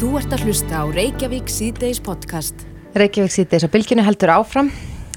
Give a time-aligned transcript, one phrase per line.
[0.00, 2.62] Þú ert að hlusta á Reykjavík síðdeis podcast.
[2.96, 4.70] Reykjavík síðdeis að bylginu heldur áfram.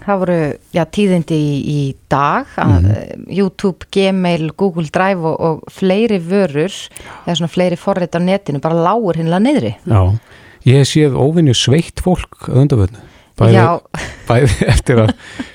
[0.03, 0.33] Það voru
[0.75, 1.75] já, tíðindi í, í
[2.11, 3.21] dag að mm.
[3.31, 8.81] YouTube, Gmail, Google Drive og, og fleiri vörur eða svona fleiri forrið á netinu bara
[8.89, 9.71] lágur hinnlega neyðri.
[9.87, 10.01] Já,
[10.67, 13.05] ég hef séð óvinni sveitt fólk að undarvöðnu.
[13.39, 13.63] Bæði,
[14.33, 15.13] bæði eftir að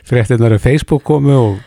[0.09, 1.59] fréttinnar er Facebook komu og,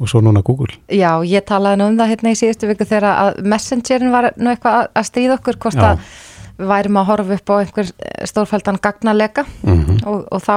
[0.00, 0.74] og svo núna Google.
[0.90, 4.50] Já, ég talaði nú um það hérna í síðustu viku þegar að Messengerin var nú
[4.50, 5.92] eitthvað að stríða okkur hvort já.
[5.92, 6.26] að
[6.60, 7.92] við værim að horfa upp á einhver
[8.28, 10.06] stórfældan gagnalega mm -hmm.
[10.06, 10.56] og, og þá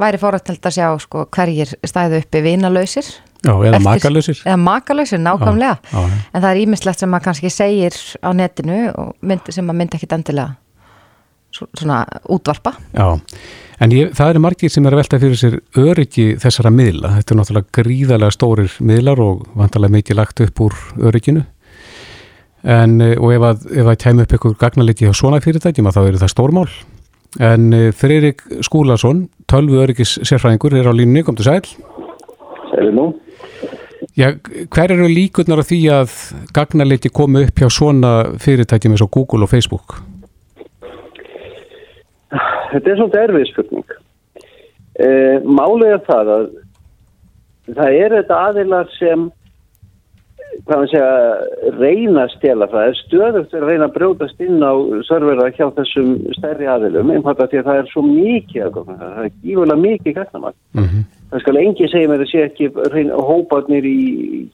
[0.00, 3.04] væri fórhættald að sjá sko, hverjir stæðu uppi vinalausir.
[3.44, 4.42] Já, eða makalausir.
[4.44, 5.76] Eða makalausir, nákvæmlega.
[5.92, 9.64] Já, já, En það er ímislegt sem maður kannski segir á netinu og mynd, sem
[9.64, 10.54] maður myndi ekkit endilega
[11.50, 12.74] svona útvarpa.
[12.94, 13.18] Já,
[13.80, 17.14] en ég, það eru margir sem er að velta fyrir sér öryggi þessara miðla.
[17.18, 20.76] Þetta er náttúrulega gríðarlega stórir miðlar og vantarlega mikið lagt upp úr
[21.10, 21.44] örygginu
[22.62, 26.20] en, og ef að, ef að kemur upp einhver gagnaliti á svona fyrirtækjum þá eru
[26.20, 26.68] það stórmál
[27.38, 31.62] En eh, Freyrik Skúlason, tölvu öryggis sérfræðingur, er á línunni, kom til sæl.
[32.72, 33.12] Sæli nú.
[34.18, 34.34] Já,
[34.74, 36.14] hver eru líkurnar á því að
[36.56, 40.00] gagnarleiti komu upp hjá svona fyrirtækjum eins og Google og Facebook?
[42.72, 43.94] Þetta er svolítið erfið spurning.
[44.98, 45.08] E,
[45.46, 46.48] málið er það að
[47.78, 49.28] það er þetta aðilar sem
[50.66, 51.10] hvað maður segja,
[51.78, 52.88] reyna að stela það.
[52.88, 54.72] Er stöðugt að reyna að brjótast inn á
[55.08, 59.84] servera hjá þessum stærri aðilum, einfalda því að það er svo mikið það er ívulega
[59.84, 61.04] mikið gætnamann mm -hmm.
[61.30, 64.00] það skal engi segja mér að sé ekki reyna, hópaðnir í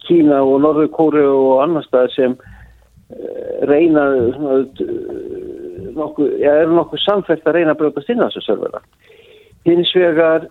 [0.07, 4.05] Kína og Norður Kóru og annar stað sem uh, reyna
[4.37, 4.59] svona,
[5.97, 8.81] nokkuð, já, er nokkuð samfælt að reyna að brjótast inn á þessu servera
[9.67, 10.49] hins vegar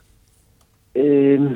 [0.96, 1.56] um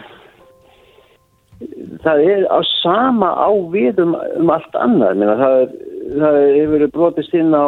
[2.03, 5.21] það er á sama á við um, um allt annað.
[5.21, 5.71] Menna, það, er,
[6.15, 7.67] það hefur verið brotist inn á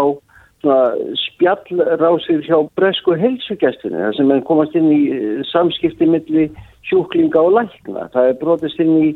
[1.18, 5.02] spjallrásir hjá bresku helsugæstunni þar sem er komast inn í
[5.50, 6.52] samskipti millir
[6.86, 8.06] sjúklinga og lækna.
[8.14, 9.08] Það er brotist inn í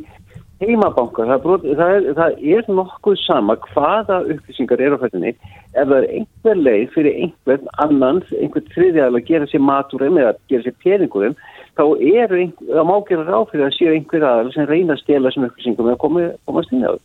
[0.63, 5.33] heimabanka það, það, er, það er nokkuð sama hvaða upplýsingar er á fættinni
[5.75, 10.35] ef það er einhver leið fyrir einhvern annan, einhvern þriðjæðal að gera sér maturum eða
[10.51, 11.35] gera sér peningurum
[11.75, 15.31] þá er það má gera ráð fyrir að séu einhver aðal sem reyna að stela
[15.33, 17.01] sem upplýsingum eða komi, komast inn á það.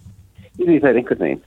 [0.60, 1.46] Í því það er einhvern veginn.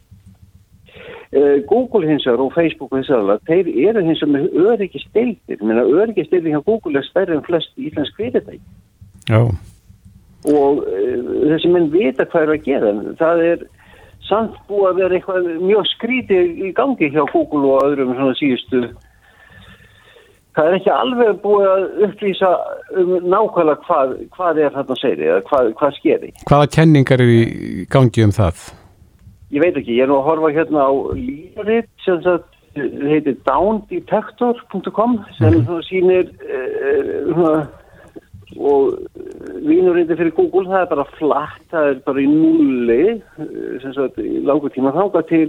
[1.33, 5.61] Uh, Google hins vegar og Facebook hins vegar, þeir eru hins vegar með öryggi steildir.
[5.61, 8.59] Mér meina öryggi steildir hjá Google er stærri en flest íslensk fyrirtæki.
[9.31, 9.39] Já.
[10.51, 12.93] Og uh, þessi menn vita hvað er að gera.
[13.23, 13.65] Það er
[14.27, 18.83] samt búið að vera eitthvað mjög skrítið í gangi hjá Google og öðrum svona síðustu
[20.53, 22.49] Það er ekki alveg búið að upplýsa
[23.01, 26.31] um nákvæmlega hvað, hvað er þarna segri eða hvað, hvað skeri.
[26.49, 28.65] Hvaða kenningar er í gangi um það?
[29.53, 32.43] Ég veit ekki, ég er nú að horfa hérna á lífrið sem það
[33.05, 35.81] heitir downdetector.com sem mm.
[35.89, 36.29] sýnir
[37.37, 37.65] uh,
[38.57, 38.97] og
[39.65, 44.19] vínurindi fyrir Google það er bara flatt, það er bara í núli eh, sem sagt
[44.21, 45.47] í langu tíma þáka til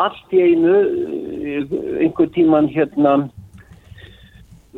[0.00, 0.76] allt í einu
[2.00, 3.16] einhver tíman hérna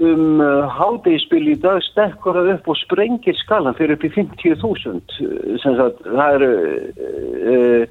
[0.01, 5.59] um uh, hádegispil í dag stekkur það upp og sprengir skalan fyrir upp í 50.000
[5.61, 6.51] sem sagt það eru
[7.03, 7.85] uh,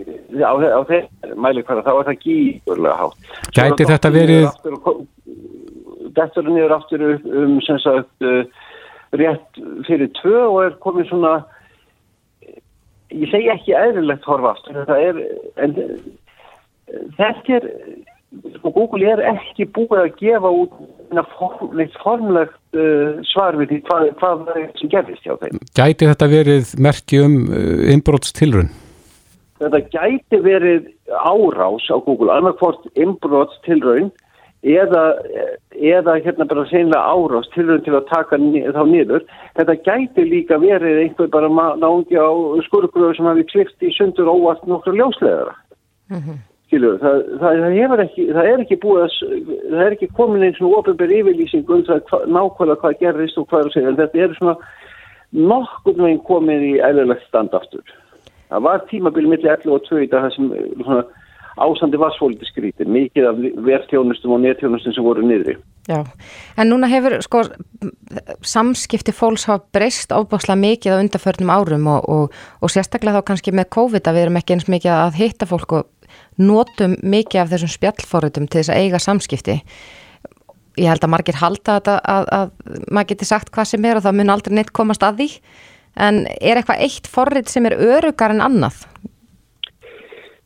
[0.00, 3.30] uh, á, á þeir mæli hverja þá er það gíurlega hátt.
[3.56, 4.48] Gæti þetta verið
[6.10, 8.40] Þetta er niður aftur um sem sagt uh,
[9.20, 11.34] rétt fyrir tvö og er komið svona
[13.10, 15.20] ég segi ekki eðrilegt horfa aftur þetta er
[15.62, 15.76] en,
[17.18, 17.68] þetta er
[18.30, 20.76] sko Google er ekki búið að gefa út
[21.74, 25.60] neitt formlegt uh, svar við því hvað, hvað það er sem gerðist hjá þeim.
[25.78, 28.70] Gæti þetta verið merki um uh, innbrótstilrun?
[29.60, 34.12] Þetta gæti verið árás á Google, annarkvort innbrótstilrun
[34.62, 35.02] eða,
[35.74, 39.26] eða hérna bara senlega árás tilrun til að taka þá niður.
[39.58, 42.30] Þetta gæti líka verið einhver bara náðungi á
[42.68, 45.58] skurgröðu sem hafi klift í sundur óvart nokkru ljósleðara.
[46.14, 46.38] Mhm.
[46.38, 49.14] Mm skilur, það, það, það, ekki, það er ekki búið að,
[49.70, 53.48] það er ekki komin einn svona ofinbæri yfirlýsing um það hva, nákvæmlega hvað gerðist og
[53.50, 54.54] hvað er að segja, en þetta er svona
[55.50, 57.96] nokkur meginn komin í eðlilegt standaftur.
[58.50, 60.54] Það var tímabili millir 11 og 2 í dag það sem
[60.84, 61.02] svona,
[61.60, 65.56] ásandi var svolítið skrítið, mikið af verðtjónustum og netjónustum sem voru niðri.
[65.90, 66.02] Já,
[66.60, 67.42] en núna hefur sko
[68.46, 73.54] samskipti fólks hafa breyst ábúrslega mikið á undarförnum árum og, og, og sérstaklega þá kannski
[73.56, 75.88] með COVID að við erum ekki eins mikið að hitta fólk og
[76.40, 79.60] notum mikið af þessum spjallforritum til þess að eiga samskipti
[80.80, 84.06] ég held að margir halda að, að, að maður geti sagt hvað sem er og
[84.06, 85.30] það mun aldrei neitt komast að því
[86.00, 88.84] en er eitthvað eitt forrit sem er örugar en annað?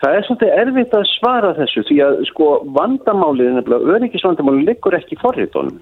[0.02, 5.16] Það er svolítið erfitt að svara þessu því að sko vandamálið, nefnilega öryggisvandamálið liggur ekki
[5.20, 5.78] forriðunum.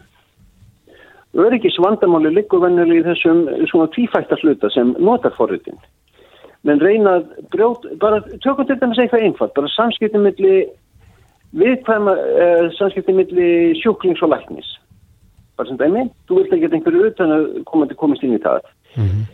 [1.43, 5.81] Öryggisvandamálið liggur vennilega í þessum svona tvífætta hluta sem notar forriðin.
[6.63, 10.53] Men reyna að brjóta, bara tökum til dæmis eitthvað einfalt, bara samskiptið milli
[11.59, 13.49] viðkvæma, eh, samskiptið milli
[13.81, 14.69] sjúklings og læknis.
[15.59, 18.63] Bara sem dæmi, þú vilt ekki einhverju utan að koma til komast inn í það.
[18.97, 19.25] Mm -hmm.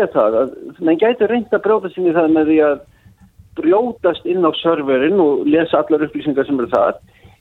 [0.00, 0.50] Er það að
[0.80, 2.80] mann gæti reynda að brjóta sinni það með því að
[3.56, 6.94] brjótast inn á serverinn og lesa allar upplýsingar sem eru það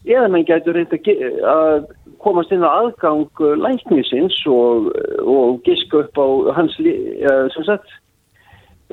[0.06, 1.86] eða mann getur reynda að
[2.24, 4.92] komast inn á aðgang læknisins og,
[5.24, 7.90] og giska upp á hans sem sagt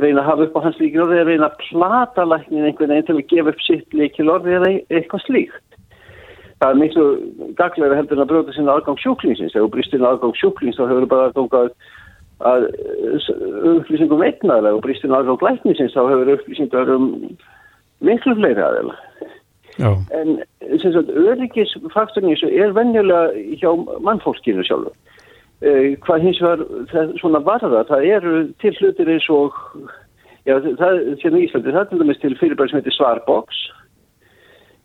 [0.05, 3.19] reyna að hafa upp á hans líkilorði eða reyna að plata læknin einhvern veginn til
[3.19, 5.79] að gefa upp sitt líkilorði eða eitthvað slíkt
[6.61, 7.07] það er miklu
[7.57, 11.07] daglega heldur að brjóta sinna aðgang sjúklingsins ef þú brýst inn aðgang sjúklings þá hefur
[11.07, 11.73] þú bara aðgang að
[12.41, 12.67] að
[13.77, 17.09] upplýsingum eignaðlega og brístinu aðgang læknisins þá hefur upplýsingar um
[18.01, 18.97] miklu fleiri aðeila.
[19.81, 19.91] Já.
[20.17, 20.41] En
[20.81, 23.71] sem sagt, öryggisfaktorinn er venjulega hjá
[24.05, 24.97] mannfólkinu sjálfur.
[25.61, 29.57] Eh, hvað hins vegar svona varða, það eru til hlutir eins og,
[30.49, 33.61] já það sem í Íslandi, það er til dæmis til fyrirbæri sem heitir Svarbox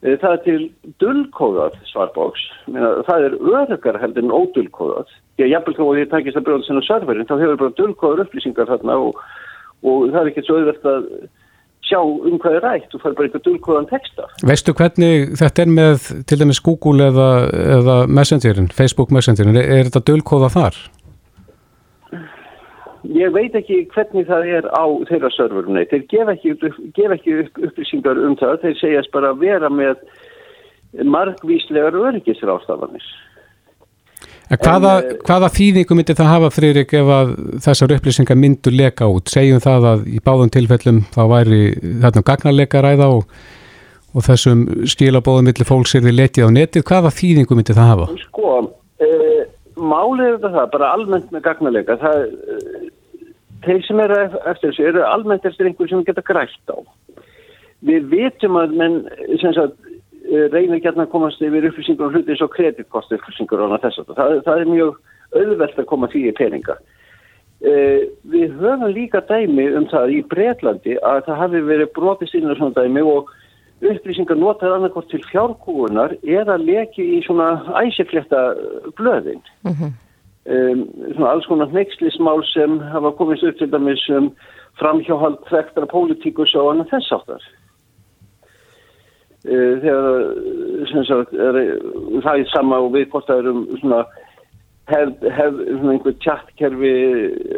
[0.05, 0.65] Eh, það er til
[1.01, 5.13] dullkóðað svarbóks, það er öðrugar heldur en ódullkóðað.
[5.41, 8.69] Ég jafnvel þá að ég takist að brjóða þennan serverinn, þá hefur bara dullkóðar upplýsingar
[8.69, 9.23] þarna og,
[9.81, 11.07] og það er ekkert svo auðvert að
[11.85, 14.27] sjá um hvað er rætt og fara bara eitthvað dullkóðan texta.
[14.47, 17.29] Veistu hvernig þetta er með til dæmis Google eða,
[17.77, 20.79] eða Messengerin, Facebook Messengerin, er, er þetta dullkóða þar?
[23.15, 25.85] Ég veit ekki hvernig það er á þeirra serverunni.
[25.91, 26.55] Þeir gef ekki,
[26.97, 28.55] gef ekki upp, upplýsingar um það.
[28.63, 30.01] Þeir segjast bara að vera með
[31.03, 33.05] margvíslegar öryggisrástafanir.
[34.45, 37.29] Hvaða, en, eh, hvaða þýðingu myndi það hafa Friðrik ef að
[37.65, 39.31] þessar upplýsingar myndu leka út?
[39.33, 41.61] Segjum það að í báðum tilfellum þá væri
[42.03, 43.23] þarna gagnarleika ræða og,
[44.13, 46.85] og þessum skilabóðum millir fólks er því letið á netið.
[46.85, 48.07] Hvaða þýðingu myndi það hafa?
[48.21, 48.53] Sko,
[49.01, 49.09] e,
[49.81, 51.97] málið er þetta það, bara almennt með gagnarleika.
[52.05, 52.91] Það, e,
[53.65, 54.21] þeir sem eru
[54.51, 56.77] eftir þessu eru almennt eftir einhver sem geta grætt á.
[57.85, 59.01] Við vitum að menn
[59.41, 59.94] sagt, eh,
[60.53, 64.13] reynir gætna að komast yfir upplýsingur og hluti eins og kreditkostu upplýsingur og þess að
[64.17, 64.99] það, það er mjög
[65.35, 66.77] auðvelt að koma því í peninga.
[67.65, 72.51] Uh, við höfum líka dæmi um það í Breitlandi að það hafi verið brotist inn
[72.51, 73.31] á svona dæmi og
[73.85, 78.47] upplýsingar notaði annarkort til fjárkúunar eða leki í svona æsifletta
[78.99, 79.43] blöðin.
[79.63, 79.93] Mm -hmm
[80.45, 84.31] um, svona alls konar neykslismál sem hafa komist upp til dæmis um
[84.79, 87.45] framhjáhald þekktara pólitíkus og annað þess áttar.
[89.45, 91.59] Uh, þegar sagt, er,
[92.25, 93.99] það er sama og við hvort það eru um svona
[94.89, 96.95] hef, hef svona einhver chatkerfi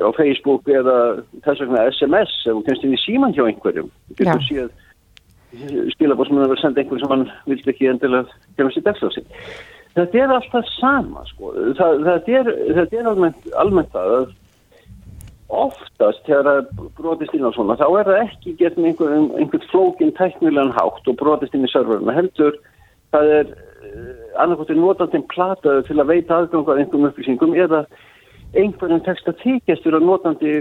[0.03, 0.97] á Facebook eða
[1.45, 3.89] þess vegna SMS ef þú kemst inn í síman hjá einhverjum.
[4.19, 4.75] Getur síðan
[6.19, 9.23] verður að senda einhverjum sem hann vildi ekki endilega kemast í dagslöfsi
[9.97, 11.53] þetta er alltaf sama sko.
[11.77, 12.51] það, það er,
[12.85, 14.29] er almennt, almennt að
[15.47, 19.63] oftast þegar það brotist inn á svona þá er það ekki gett með einhvern einhver
[19.71, 22.57] flókin tæknilegan hátt og brotist inn í serveruna heldur
[23.15, 24.11] það er eh,
[24.43, 27.85] annarkottir notandinn plataðu til að veita aðgangar einhverjum upplýsingum eða
[28.55, 30.53] einhverjum tekst að tíkjast fyrir að notandi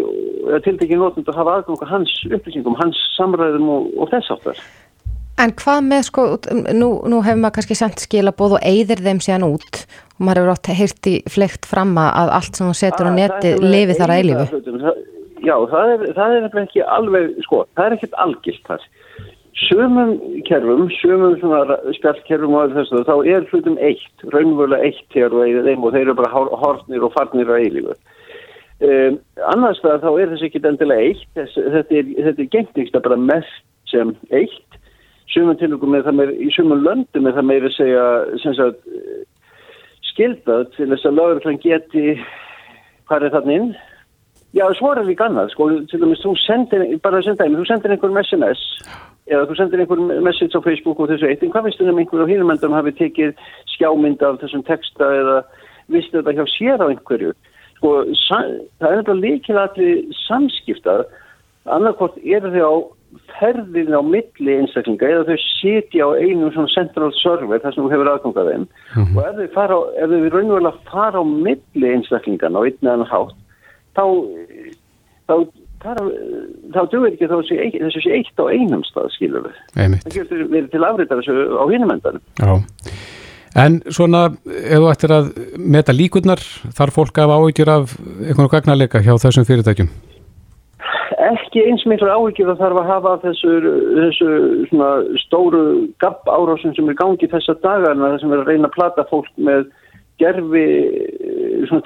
[0.46, 4.62] eða tildekki notandi að hafa aðgangar hans upplýsingum, hans samræðum og, og þess áttar
[5.36, 6.22] En hvað með sko,
[6.72, 9.82] nú, nú hefur maður kannski sendt skilabóð og eigðir þeim síðan út
[10.16, 13.96] og maður hefur átt heyrti flegt framma að allt sem þú setur á neti lifi
[13.98, 14.62] þar að eilifu.
[15.44, 18.86] Já, það er, það er ekki alveg, sko, það er ekkert algilt þar.
[19.66, 20.14] Sumum
[20.48, 25.68] kerfum, sumum svona spjallkerfum og þessu, þá er hlutum eitt, raunverulega eitt hér og eigðir
[25.68, 26.32] þeim og þeir eru bara
[26.64, 27.96] hortnir og farnir á eilifu.
[28.84, 29.20] Um,
[29.52, 33.62] annars það, þá er þessi ekki endilega eitt, Þess, þetta er, er gengtingsta bara mest
[33.92, 34.80] sem eitt
[35.32, 38.06] sumum tilvægum með það meir, í sumum löndum með það meiri segja
[38.44, 38.86] sagt,
[40.12, 42.14] skildað til þess að lögurklann geti
[43.06, 43.74] hvað er þannig inn.
[44.56, 47.66] Já, svo er það líka annað sko, til dæmis, þú sendir, bara að senda þú
[47.68, 48.62] sendir einhverjum SMS
[49.26, 52.24] eða þú sendir einhverjum message á Facebook og þessu eitt en hvað vistu um einhverju
[52.24, 53.34] á hínumendum hafi tekið
[53.74, 55.36] skjámynd af þessum texta eða
[55.92, 57.34] vistu þetta hjá sér á einhverju?
[57.76, 57.92] Sko,
[58.30, 59.90] það er náttúrulega líkilega
[60.22, 61.04] samskiptað
[61.76, 62.74] annarkort er þau á
[63.38, 67.92] ferðin á milli einstaklinga eða þau sitja á einum svona central server þar sem þú
[67.94, 68.66] hefur aðgangað þeim.
[68.66, 69.16] Mm -hmm.
[69.16, 73.12] og ef þau, fara, ef þau raunverulega fara á milli einstaklingan á einn eða annan
[73.12, 73.36] hátt
[73.96, 74.04] þá
[75.26, 75.34] þá,
[76.74, 79.60] þá duður ekki þessu sé eitt á einum stað skilur við.
[79.76, 82.52] Það getur verið til afriðar þessu á hinumendanum Já.
[83.56, 86.42] En svona, ef þú ættir að meta líkurnar,
[86.76, 89.88] þarf fólk að áhugjur af einhvern gagnarleika hjá þessum fyrirtækjum?
[91.26, 93.54] Ekki eins miklu áhyggjur að þarf að hafa þessu,
[93.96, 94.30] þessu
[95.24, 95.64] stóru
[96.02, 99.28] gabb árásum sem er gangið þessa dagana þar sem er að reyna að plata fólk
[99.36, 99.68] með
[100.22, 100.64] gerfi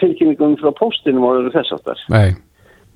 [0.01, 2.01] tilkynningum frá postinum og þess aftar.
[2.13, 2.37] Nei.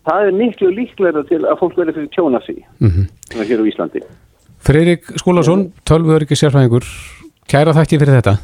[0.05, 3.45] Það er miklu líklega til að fólk verður fyrir tjóna því mm -hmm.
[3.49, 4.05] hér á Íslandi.
[4.65, 6.85] Freyrik Skúlason, tölvöður ekki sérfæðingur,
[7.49, 8.37] kæra þakki fyrir þetta.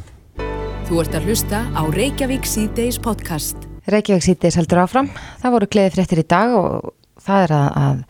[0.85, 3.57] Þú ert að hlusta á Reykjavík C-Days podcast.
[3.87, 5.07] Reykjavík C-Days heldur áfram.
[5.41, 6.91] Það voru gleðið fréttir í dag og
[7.25, 8.03] það er að, að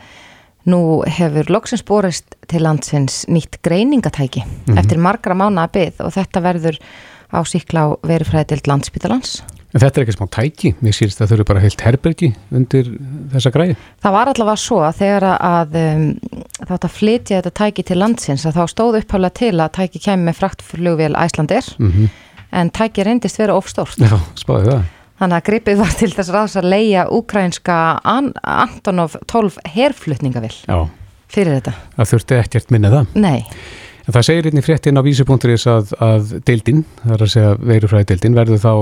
[0.72, 4.80] nú hefur loksins borist til landsins nýtt greiningatæki mm -hmm.
[4.80, 6.78] eftir margra mánu að byggð og þetta verður
[7.32, 9.42] á síkla á verifræðild landsbytalans.
[9.72, 12.90] En þetta er ekki smá tæki, mér sýrst að þau eru bara heilt herbergi undir
[13.32, 13.76] þessa græði.
[14.04, 16.02] Það var allavega svo að þegar að um,
[16.68, 20.28] þátt að flytja þetta tæki til landsins að þá stóð uppháðlega til að tæki kemur
[20.28, 22.10] með fraktflugvél Æslandir mm -hmm.
[22.52, 23.96] en tæki reyndist vera ofstórt.
[23.96, 24.84] Já, spáði það.
[25.22, 27.76] Þannig að gripið var til þess ráðs að leia ukrainska
[28.10, 30.56] An Antonov 12 herflutningavill
[31.30, 31.74] fyrir þetta.
[32.00, 33.12] Það þurfti ekkert minnið það.
[33.22, 33.44] Nei.
[34.02, 37.52] En það segir inn í fréttin á vísupunkturis að, að deildin, það er að segja
[37.70, 38.74] veirufræði deildin, verður þá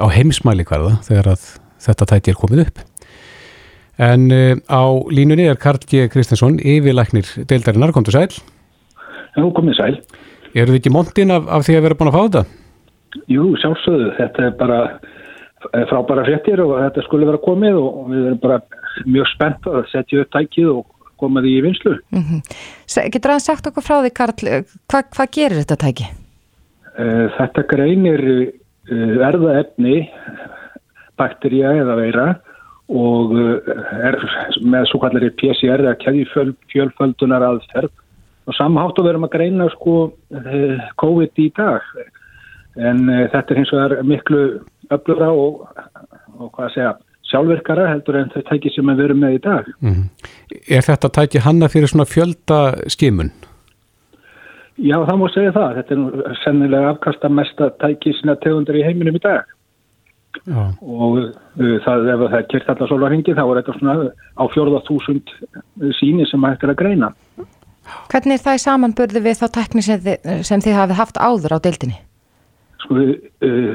[0.00, 1.44] á heimsmæli hverða þegar að
[1.84, 2.80] þetta tæti er komið upp.
[4.06, 6.06] En uh, á línunni er Karl G.
[6.12, 8.30] Kristinsson, yfirlæknir deildarinnar, kom til sæl.
[9.36, 9.92] Já, komið sæl.
[10.56, 12.44] Eru þið ekki montinn af, af því að vera búin að fá þetta?
[13.28, 14.08] Jú, sjálfsögðu.
[14.16, 14.80] Þetta er bara
[15.90, 18.60] frábæra fréttir og þetta skulle vera komið og við erum bara
[19.06, 20.84] mjög spennt að setja upp tækið og
[21.20, 21.96] koma því í vinslu.
[22.12, 22.40] Mm -hmm.
[23.12, 26.06] Getur það sagt okkur frá því Karl, Hva, hvað gerir þetta tæki?
[26.96, 28.52] Uh, þetta greinir
[28.88, 30.08] erðaefni,
[31.18, 32.26] bakterja eða veira
[32.86, 34.18] og er
[34.62, 36.26] með svo kallari PCR eða kæði
[36.70, 37.90] fjölföldunar aðferð
[38.46, 40.12] og samhátt og verum að greina sko
[41.02, 41.82] COVID í dag
[42.76, 44.42] en þetta er hins vegar miklu
[44.94, 45.66] öflugra og,
[46.38, 46.94] og hvað að segja
[47.30, 49.68] sjálfverkara heldur en þau tæki sem við verum með í dag.
[49.82, 50.06] Mm.
[50.70, 52.60] Er þetta tæki hanna fyrir svona fjölda
[52.92, 53.32] skimun?
[54.76, 55.76] Já, það múið segja það.
[55.80, 55.98] Þetta
[56.30, 59.52] er sennilega afkasta mesta tæki sinna tegundur í heiminum í dag.
[60.44, 60.62] Já.
[60.84, 63.94] Og uh, það, ef það er kert allar sólarhengi þá er þetta svona
[64.36, 65.32] á fjörða þúsund
[65.96, 67.12] síni sem hægt er að greina.
[68.10, 71.56] Hvernig er það í samanbörðu við þá tækni sem þið, sem þið hafið haft áður
[71.56, 71.98] á deildinni?
[72.86, 73.14] Sko uh,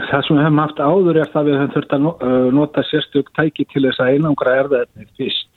[0.08, 3.32] það sem við hefum haft áður er það við höfum þurft að uh, nota sérstök
[3.36, 5.50] tæki til þess að einangra erðaðni fyrst.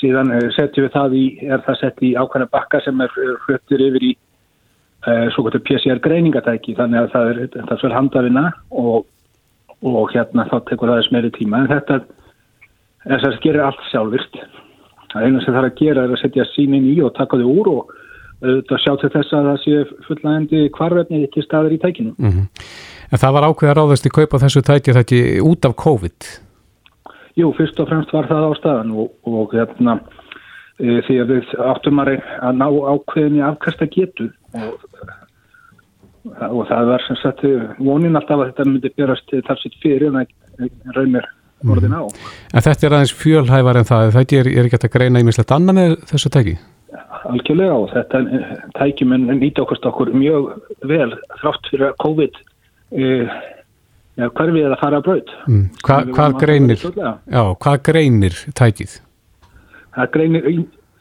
[0.00, 3.84] Síðan uh, setjum við það í, er það sett í ákvæmlega bakka sem er hluttir
[3.90, 4.14] yfir í
[5.06, 8.42] svo kvöldur PCR greiningatæki þannig að það er, það er svolítið handafina
[8.82, 9.04] og,
[9.86, 11.98] og hérna þá tekur það þess meiri tíma en þetta
[13.04, 14.40] þess að gerir allt sjálfvirt.
[15.12, 17.52] Það eina sem það er að gera er að setja sínin í og taka þau
[17.52, 17.94] úr og
[18.44, 19.76] auðvitað sjá til þess að það sé
[20.06, 22.14] fullnægandi hvarverðni til staður í tækinu.
[22.18, 22.46] Mm -hmm.
[23.12, 26.28] En það var ákveð að ráðast í kaupa þessu tæki þetta ekki út af COVID?
[27.36, 30.00] Jú, fyrst og fremst var það á staðan og, og hérna
[30.80, 32.12] e, því að við áttum að,
[32.42, 34.86] að ná ákveðin í afkasta getu og,
[36.50, 37.44] og það var sem sagt
[37.78, 40.26] vonin alltaf að þetta myndi berast talsitt fyrir en
[40.96, 41.28] raunir
[41.64, 42.04] orðin á.
[42.04, 42.32] Mm.
[42.52, 45.54] En þetta er aðeins fjölhævar en það, það er, er ekki að greina í mislegt
[45.54, 46.56] annað með þessu tæki?
[47.30, 48.22] Algjörlega og þetta
[48.76, 50.48] tækjum en nýta okkar okkur mjög
[50.88, 53.34] vel þrátt fyrir að COVID uh,
[54.16, 55.34] ja, hverfið að fara að braut.
[55.46, 55.64] Mm.
[55.82, 58.96] Hva, hvað, greinir, já, hvað greinir tækið?
[59.96, 60.48] Það greinir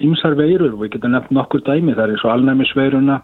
[0.05, 1.95] ymsar veirur við getum nefnt nokkur dæmi.
[1.95, 3.21] Það er svo alnæmisveiruna,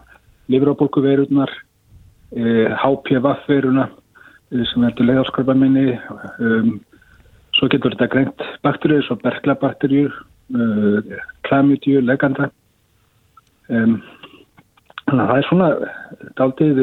[0.52, 5.92] livrabólkuveirurnar uh, eh, HPV-veiruna uh, sem heldur leiðarskorpa minni
[6.40, 6.74] um,
[7.56, 10.12] svo getur þetta greint bakterjur svo berglabakterjur
[11.46, 12.50] klamidju, leganda
[13.68, 13.96] um,
[15.06, 15.70] þannig að það er svona
[16.40, 16.82] daldið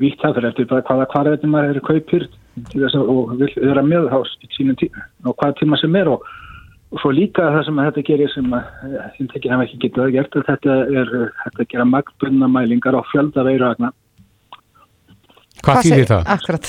[0.00, 2.28] vítt það fyrir eftir bara hvaða hvarðið maður eru kaupir
[3.00, 4.18] og vil vera með á
[4.56, 6.24] sínum tíma og hvaða tíma sem er og,
[6.90, 8.56] og svo líka það sem þetta gerir sem
[9.16, 13.02] þinn tekið hafa ekki getið að gera þetta er þetta að gera magnbunna mælingar á
[13.12, 13.92] fjöldaveiragna
[15.60, 16.28] Hvað þýðir það?
[16.32, 16.68] Akkurat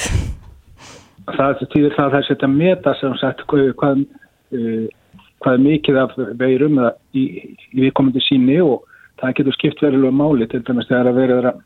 [1.32, 4.00] Það þýðir það að það setja meta sem sagt hvað, hvað,
[5.40, 6.80] hvað er mikið af veirum
[7.16, 7.24] í,
[7.72, 8.82] í viðkomandi síni og
[9.22, 11.60] það getur skipt verulega máli til dæmis þegar að verið að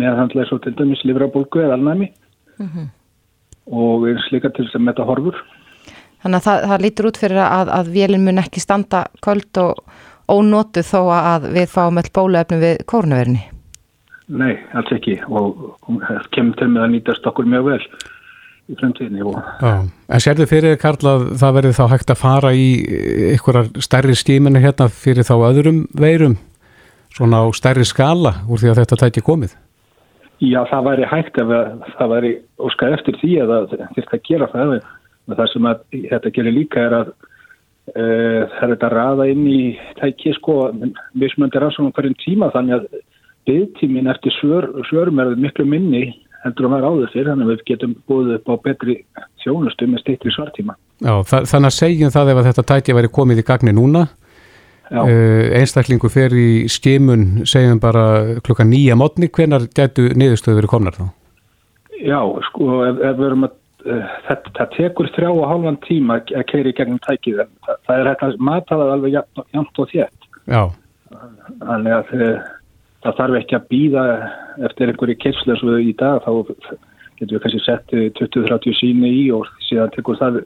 [0.00, 2.10] meðhandla svo til dæmis livrabólgu eða alnæmi
[2.58, 2.86] mm -hmm.
[3.66, 5.36] og eins líka til þess að metta horfur.
[6.22, 9.74] Þannig að það, það lítur út fyrir að, að vélinn mun ekki standa kvöld og
[10.28, 13.42] ónótu þó að við fáum all bóluefni við kórnaverinni?
[14.28, 17.84] Nei, alls ekki og það kemur til með að nýtast okkur mjög vel
[18.70, 19.24] í fremtíðinni.
[19.60, 22.68] En sérðu fyrir Karl að það verður þá hægt að fara í
[23.32, 26.38] einhverjar stærri skíminni hérna fyrir þá öðrum veirum
[27.14, 29.56] svona á stærri skala úr því að þetta tæti komið?
[30.40, 31.50] Já, það væri hægt ef
[31.98, 32.30] það væri
[32.64, 34.78] óskar eftir því að það þurft að gera það.
[35.30, 39.44] Það sem að þetta gerir líka er að uh, það er þetta að raða inn
[39.50, 39.60] í
[40.00, 40.56] tæki sko,
[41.18, 43.02] mismöndir rannsóknum hverjum tíma þannig að
[43.48, 46.04] byggtímin eftir svör, svörum er miklu minni
[46.44, 48.96] heldur að vera áður fyrir þannig að við getum búið upp á betri
[49.42, 50.76] þjónustu með steytri svartíma.
[51.00, 54.06] Já, þa þannig að segjum það ef að þetta tæki væri komið í gagni núna
[54.90, 58.04] uh, einstaklingu fer í skimun segjum bara
[58.44, 61.08] klukka nýja mótni, hvenar getur niðurstöðu verið komnar þá?
[62.00, 63.56] Já, sko, ef, ef við erum að
[63.86, 67.98] uh, það, það tekur þrjá og hálfan tíma að keira í gegnum tækið það, það
[67.98, 70.30] er hægt að mata það alveg jæmt og þétt.
[70.50, 70.62] Já.
[71.60, 72.50] Þannig að uh,
[73.04, 74.04] það þarf ekki að býða
[74.68, 76.30] eftir einhverju kerslu eins og við í dag þá
[77.20, 80.42] getum við kannski sett 20-30 síni í og síðan tekur það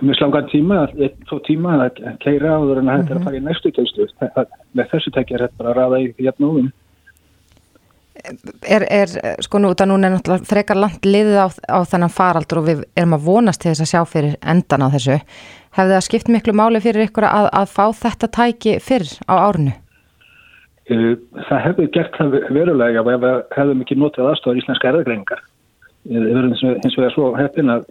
[0.00, 0.84] mjög slangan tíma,
[1.26, 4.06] þó tíma að keira áður en að þetta er að fara í næstu kerslu.
[4.78, 6.70] Með þessu tekja er þetta bara að raða í jæfn og um
[8.68, 9.12] er, er
[9.44, 12.82] sko nú, það núna er náttúrulega frekar langt liðið á, á þennan faraldur og við
[12.98, 15.18] erum að vonast til þess að sjá fyrir endan á þessu.
[15.78, 19.76] Hefði það skipt miklu máli fyrir ykkur að, að fá þetta tæki fyrr á árinu?
[20.90, 25.42] Það hefði gert það verulega ef við hefðum ekki notið aðstofar íslenska erðagreiningar.
[26.10, 27.84] Við verðum hins vegar svo heppin að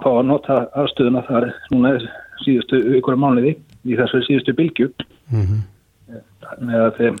[0.00, 1.96] fá að nota aðstöðuna þar núna
[2.44, 4.88] síðustu ykkur mánuði í þessu síðustu bylgju.
[5.32, 5.66] Mm -hmm.
[6.48, 7.18] Þannig að þeim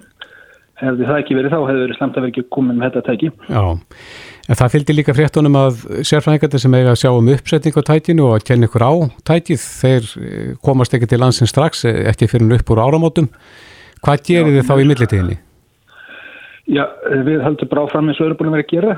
[0.78, 3.30] hefði það ekki verið þá, hefði verið slemt að vera ekki komið með þetta tæki.
[3.48, 3.62] Já,
[4.48, 8.28] en það fylgdi líka fréttunum að sérfræðingarnir sem eiga að sjá um uppsetning á tækinu
[8.28, 8.92] og að kenna ykkur á
[9.28, 13.28] tækið, þeir eh, komast ekki til landsins strax, eh, ekki fyrir upp úr áramótum.
[14.04, 15.38] Hvað gerir þið þá í millitíðinni?
[16.68, 16.84] Já,
[17.24, 18.96] við haldum bara áfram eins og erum búin að vera að gera,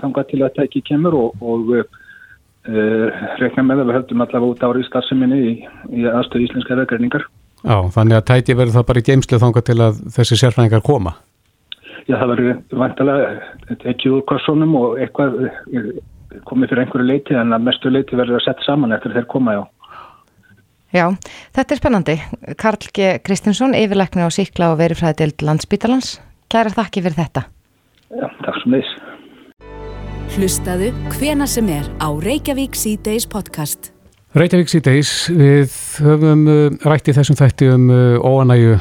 [0.00, 4.64] þannig til að tæki kemur og, og uh, rekna með að við höldum allavega út
[4.64, 5.52] árið starfseminni í,
[6.00, 7.26] í aðstöðu íslenska veðgreiningar.
[7.60, 11.12] Já, þannig að tæti verður það bara í geimslu þánga til að þessi sérfræðingar koma?
[12.08, 15.90] Já, það verður vantilega ekki úr kossunum og eitthvað eh,
[16.48, 19.58] komið fyrir einhverju leiti en að mestu leiti verður að setja saman eftir þeir koma,
[19.58, 19.62] já.
[20.90, 21.04] Já,
[21.54, 22.14] þetta er spennandi.
[22.58, 23.12] Karl G.
[23.22, 26.16] Kristinsson, yfirleikni á síkla og verifræðild landsbítalans.
[26.50, 27.44] Kæra þakki fyrir þetta.
[28.10, 28.96] Já, takk sem þess.
[30.34, 33.92] Hlustaðu hvena sem er á Reykjavík C-Days podcast.
[34.34, 37.86] Reykjavík síðdeis, við höfum uh, rætti þessum þætti um
[38.26, 38.74] óanægu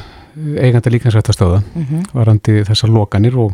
[0.57, 2.09] eiganda líkansrættastöða mm -hmm.
[2.13, 3.53] varandi þessar lokanir og,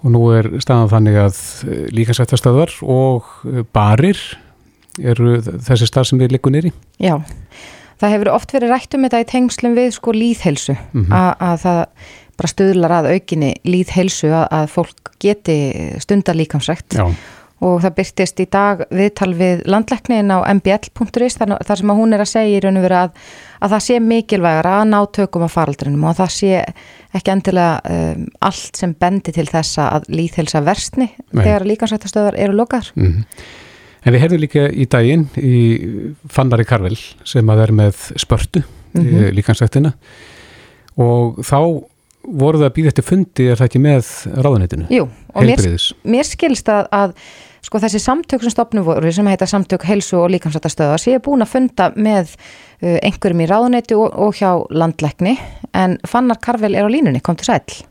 [0.00, 1.36] og nú er staðan þannig að
[1.68, 3.28] uh, líkansrættastöðar og
[3.72, 4.16] barir
[5.02, 6.72] eru þessi starf sem við likum nýri.
[7.02, 7.20] Já,
[8.00, 11.38] það hefur oft verið rætt um þetta í tengslum við sko líðhelsu mm -hmm.
[11.38, 11.80] að það
[12.34, 15.58] bara stöðlar að aukinni líðhelsu að, að fólk geti
[16.02, 17.06] stundar líkansrætt Já
[17.64, 22.24] og það byrtist í dag viðtal við landleiknin á mbl.is þar, þar sem hún er
[22.24, 23.20] að segja í raun og veru að,
[23.60, 26.62] að það sé mikilvægur að ná tökum á faraldrinum og það sé
[27.14, 31.44] ekki endilega um, allt sem bendi til þessa að líðhelsa versni Nei.
[31.44, 32.90] þegar líkansættastöðar eru lokaðar.
[32.98, 33.44] Mm -hmm.
[34.04, 35.56] En við herðum líka í daginn í
[36.32, 39.32] Fannari Karvel sem að er með spörtu mm -hmm.
[39.38, 39.94] líkansættina
[41.00, 41.58] og þá
[42.24, 44.12] voru það að býða eftir fundi er það ekki með
[44.44, 44.86] ráðanitinu?
[44.92, 45.64] Jú, og mér,
[46.04, 47.16] mér skilst að, að
[47.64, 51.52] sko þessi samtök sem stopnum voru sem heita samtök helsu og líkamsættastöða sé búin að
[51.56, 55.36] funda með uh, einhverjum í ráðunetti og, og hjá landleikni
[55.72, 57.84] en Fannar Karvel er á línunni, kom til sæl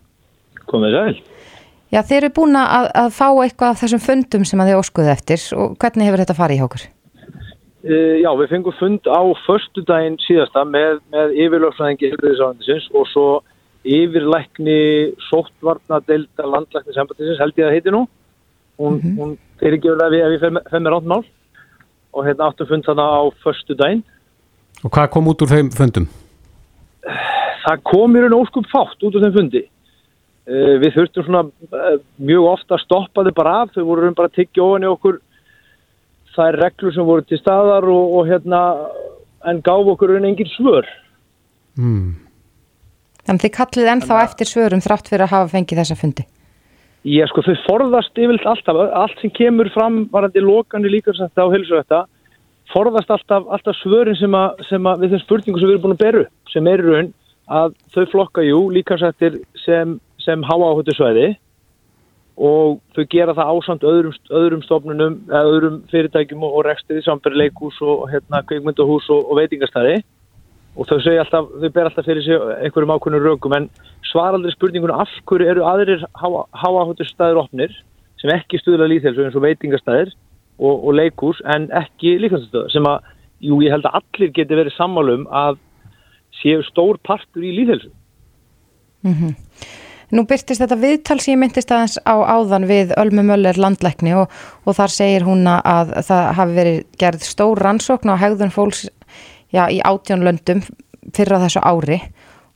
[0.66, 1.33] Kom til sæl
[1.94, 5.10] Já, þeir eru búin að, að fá eitthvað af þessum fundum sem að þið óskuðu
[5.14, 6.86] eftir og hvernig hefur þetta farið í hókur?
[7.84, 12.14] Uh, já, við fengum fund á förstu daginn síðasta með, með yfirlöfsvæðingi
[12.98, 13.26] og svo
[13.84, 14.80] yfirleikni
[15.28, 18.06] sóttvarnadelda landleikni sambandinsins held ég að heiti nú
[18.80, 19.18] hún, mm -hmm.
[19.20, 20.40] hún er ekki verið að við
[20.72, 21.24] fer með rántmál
[22.14, 24.04] og hérna áttum fund þarna á förstu daginn
[24.84, 26.08] Og hvað kom út úr þeim fundum?
[27.68, 29.64] Það kom í raun óskup fátt út úr þeim fundi
[30.84, 33.72] við þurftum svona uh, mjög ofta að stoppa þau bara af.
[33.76, 35.22] Þau voru raun bara að tiggja ofan í okkur
[36.34, 38.62] það er reglur sem voru til staðar og, og hérna
[39.50, 40.88] en gáf okkur raun engin svör.
[41.78, 42.14] Mm.
[43.24, 46.26] Þannig þið kallið ennþá eftir svörum þrátt fyrir að hafa fengið þessa fundi?
[47.08, 52.04] Ég sko þau forðast yfirleitt alltaf, allt sem kemur fram varandi lokanu líkarsætta á heilsurætta
[52.72, 55.96] forðast alltaf, alltaf svörin sem, a, sem a, við þeim spurningu sem við erum búin
[55.98, 57.12] að beru sem er raun
[57.52, 61.34] að þau flokka jú líkarsættir sem, sem háa á höttu svæði
[62.34, 68.08] og þau gera það ásamt öðrum, öðrum stofnunum, öðrum fyrirtækjum og, rekstiði samfæri leikús og
[68.10, 70.00] hérna kveikmyndahús og, og veitingastæði
[70.74, 73.70] og þau segja alltaf, þau ber alltaf fyrir sig einhverjum ákveðnum röngum en
[74.10, 77.76] svar aldrei spurningunum af hverju eru aðrir háahóttur staðir opnir
[78.22, 80.16] sem ekki stuðla líðhelsu eins og veitingastæðir
[80.58, 83.06] og, og leikús en ekki líkansastöðar sem að,
[83.44, 85.62] jú ég held að allir geti verið sammálum að
[86.42, 87.92] séu stór partur í líðhelsu.
[89.04, 89.34] Mm -hmm.
[90.14, 94.34] Nú byrtist þetta viðtal sem ég myndist aðeins á áðan við Ölmu Möller landlækni og,
[94.68, 98.86] og þar segir hún að það hafi verið gerð stór rannsókn á hegðun fólks
[99.54, 100.62] já, í átjónlöndum
[101.14, 102.00] fyrir á þessu ári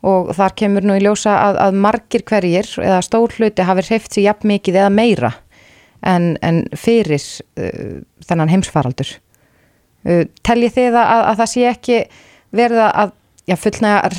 [0.06, 4.14] og þar kemur nú í ljósa að, að margir hverjir eða stór hluti hafi hreift
[4.14, 5.34] sér jafn mikið eða meira
[6.06, 7.24] en, en fyrir
[7.58, 9.16] uh, þennan heimsfaraldur.
[10.06, 12.02] Uh, Teljið þið að, að það sé ekki
[12.56, 13.16] verið að
[13.48, 14.12] já, fullnæga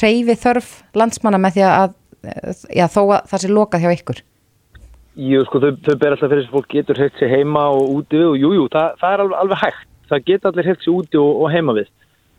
[0.00, 1.94] reyfi þörf landsmanna með því að
[2.74, 4.22] já, þó að það sé lokað hjá ykkur?
[5.14, 8.18] Jú, sko, þau, þau ber alltaf fyrir að fólk getur hreift sér heima og úti
[8.18, 9.90] við og jújú, jú, það, það er alveg, hægt.
[10.10, 11.92] Það getur allir hreift sér úti og, og heima við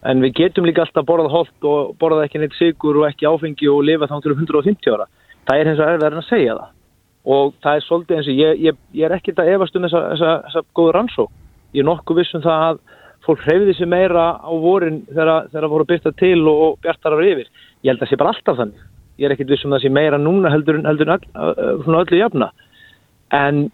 [0.06, 3.70] en við getum líka alltaf borðað holt og borðað ekki neitt sigur og ekki áfengi
[3.72, 5.08] og lifa þá til 150 ára.
[5.46, 6.74] Það er eins og erfiðar en að segja það.
[7.36, 10.64] Og það er svolítið eins og ég, ég, ég er ekkert að efast um þessa,
[10.78, 11.32] góða rannsók.
[11.74, 12.82] Ég er nokkuð vissum það að
[13.26, 17.26] fólk hreyfiði sér meira á vorin þegar það voru byrtað til og, og bjartar af
[17.26, 17.50] yfir.
[17.82, 18.86] Ég held að það sé bara alltaf þannig.
[19.18, 22.52] Ég er ekkert vissum það sé meira núna heldur en öllu jafna.
[23.34, 23.70] En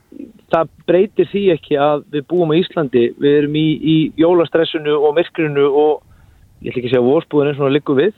[0.51, 5.15] það breytir því ekki að við búum á Íslandi, við erum í, í jólastressunu og
[5.17, 6.03] myrkrinu og
[6.61, 8.13] ég ætla ekki að segja vorspúðin eins og líku við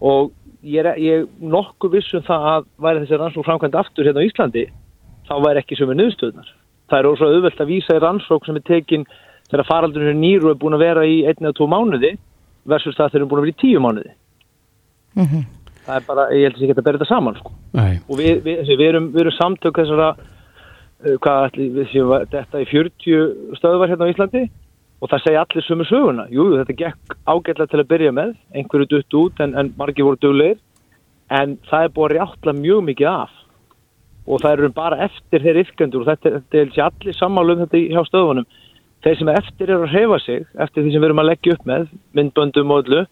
[0.00, 0.32] og
[0.66, 4.28] ég er, ég er nokkuð vissum það að væri þessi rannsók framkvæmt aftur hérna á
[4.28, 4.64] Íslandi
[5.28, 6.52] þá væri ekki sem er nöðstöðnar
[6.90, 9.06] það er ósað auðvelt að vísa í rannsók sem er tekin
[9.50, 12.14] þegar faraldurinn nýru er búin að vera í einn eða tvo mánuði
[12.66, 14.12] versus það þeir eru búin að vera í tíu mánuði
[15.16, 15.44] mm -hmm.
[15.86, 17.54] Það er bara, ég held að ég geta að berja þetta saman sko.
[18.08, 22.62] og við, við, við, erum, við erum samtök þessara uh, hvað ætli, við séum þetta
[22.62, 24.44] í 40 stöðvar hérna á Íslandi
[25.00, 26.28] og það segja allir sömu söguna.
[26.32, 30.20] Jú, þetta gekk ágætlega til að byrja með, einhverju dutt út en, en margir voru
[30.22, 30.62] döglegir,
[31.36, 33.42] en það er búin að rjáttla mjög mikið af
[34.26, 38.00] og það eru bara eftir þeir yfkendur og þetta, þetta er allir sammálum þetta hjá
[38.08, 38.46] stöðunum.
[39.04, 41.68] Þeir sem eftir eru að reyfa sig, eftir því sem við erum að leggja upp
[41.68, 41.84] með,
[42.16, 43.02] myndböndum og öllu,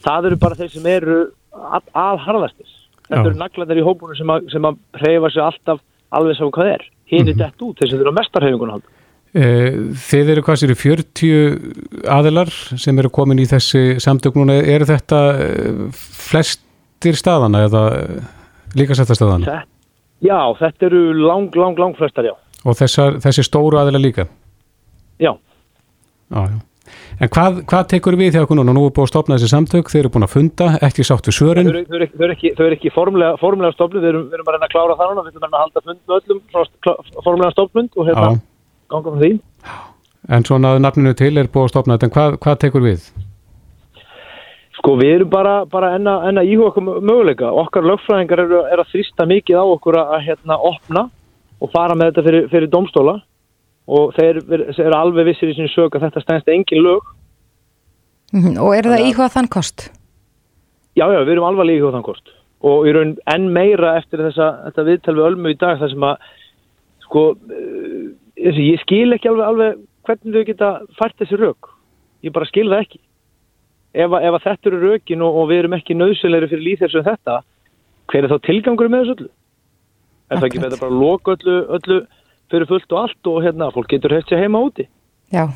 [0.00, 1.18] það eru bara þeir sem eru
[1.50, 2.76] aðharðastis.
[3.08, 5.80] Þetta eru naglandar í hópunum sem að, sem að reyfa sig alltaf
[6.14, 6.84] alveg sá hvað er.
[7.10, 7.42] Hinn er mm -hmm.
[7.42, 8.96] dett út, þeir sem eru á mestarhefingunum haldum.
[9.30, 9.74] Eh,
[10.10, 15.84] þið eru hvað sér 40 aðilar sem eru komin í þessi samtöknuna, eru þetta eh,
[15.94, 17.82] flestir staðana eða
[18.74, 19.62] líka setja staðana?
[20.20, 22.34] Já, þetta eru lang, lang, lang flestar, já.
[22.66, 24.26] Og þessar, þessi stóru aðilar líka?
[25.18, 25.32] Já.
[26.30, 26.58] Já, já.
[27.20, 28.72] En hvað, hvað tekur við þegar núna?
[28.72, 31.68] Nú er búin að stopna þessi samtök, þeir eru búin að funda, ekki sáttu svörin?
[31.68, 34.72] Þau eru, eru ekki, ekki formulega, formulega stopnið, við erum, við erum að reyna að
[34.72, 36.40] klára það núna, við erum að halda fund með öllum
[37.26, 38.30] formulega stopnund og hérna...
[38.90, 39.30] Ganga frá því.
[40.32, 43.06] En svona að nafninu til er búið að stopna þetta, en hvað, hvað tekur við?
[44.80, 47.52] Sko við erum bara, bara enna, enna íhuga okkur möguleika.
[47.52, 51.10] Okkar lögfræðingar eru er að þrista mikið á okkur að, að hérna opna
[51.60, 53.20] og fara með þetta fyrir, fyrir domstóla
[53.90, 57.06] og þeir eru alveg vissir í sinni sög að þetta stænst engin lög.
[58.30, 58.60] Mm -hmm.
[58.62, 59.90] Og er það íhugað þann kost?
[60.94, 64.50] Já, já, við erum alveg íhugað þann kost og við erum enn meira eftir þessa,
[64.68, 66.26] þetta viðtal við Ölmu í dag þar sem að
[67.06, 67.22] sko
[68.36, 71.70] ég skil ekki alveg, alveg hvernig þau geta fært þessi rauk
[72.26, 75.76] ég bara skil það ekki ef, ef að þetta eru raukin og, og við erum
[75.78, 77.40] ekki nöðsynleiri fyrir líþess en þetta
[78.12, 79.30] hver er þá tilgangur með þessu öllu
[80.30, 82.00] er það ekki bara að loka öllu, öllu
[82.50, 84.86] fyrir fullt og allt og hérna fólk getur hefðið sér heima úti.
[85.30, 85.46] Já,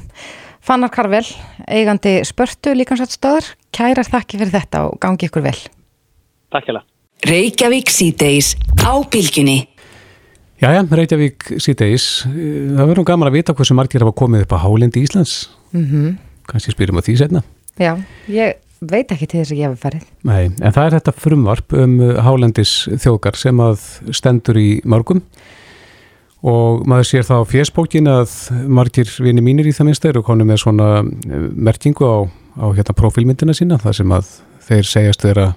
[0.64, 1.26] Fannar Karvel
[1.68, 5.58] eigandi spörtu líkansvætstöður kærar þakki fyrir þetta og gangi ykkur vel.
[6.54, 6.82] Takk hjá
[7.24, 8.52] Reykjavík síðdeis
[8.84, 9.74] á bylginni
[10.62, 15.02] Jæja, Reykjavík síðdeis, það verður gaman að vita hversu margir hafa komið upp á Hálendi
[15.02, 16.14] Íslands, mm -hmm.
[16.48, 17.42] kannski spyrjum á því setna.
[17.76, 20.04] Já, ég veit ekki til þess að ég hef farið.
[20.22, 23.80] Nei, en það er þetta frumvarp um Hálendis þjókar sem að
[24.12, 25.22] stendur í mörgum
[26.44, 28.32] og maður sér það á fjersbókin að
[28.68, 30.88] margir vini mínir í það minnst eru konið með svona
[31.56, 32.18] merkingu á,
[32.60, 34.32] á hérna profilmyndina sína, það sem að
[34.64, 35.52] þeir segjast þeirra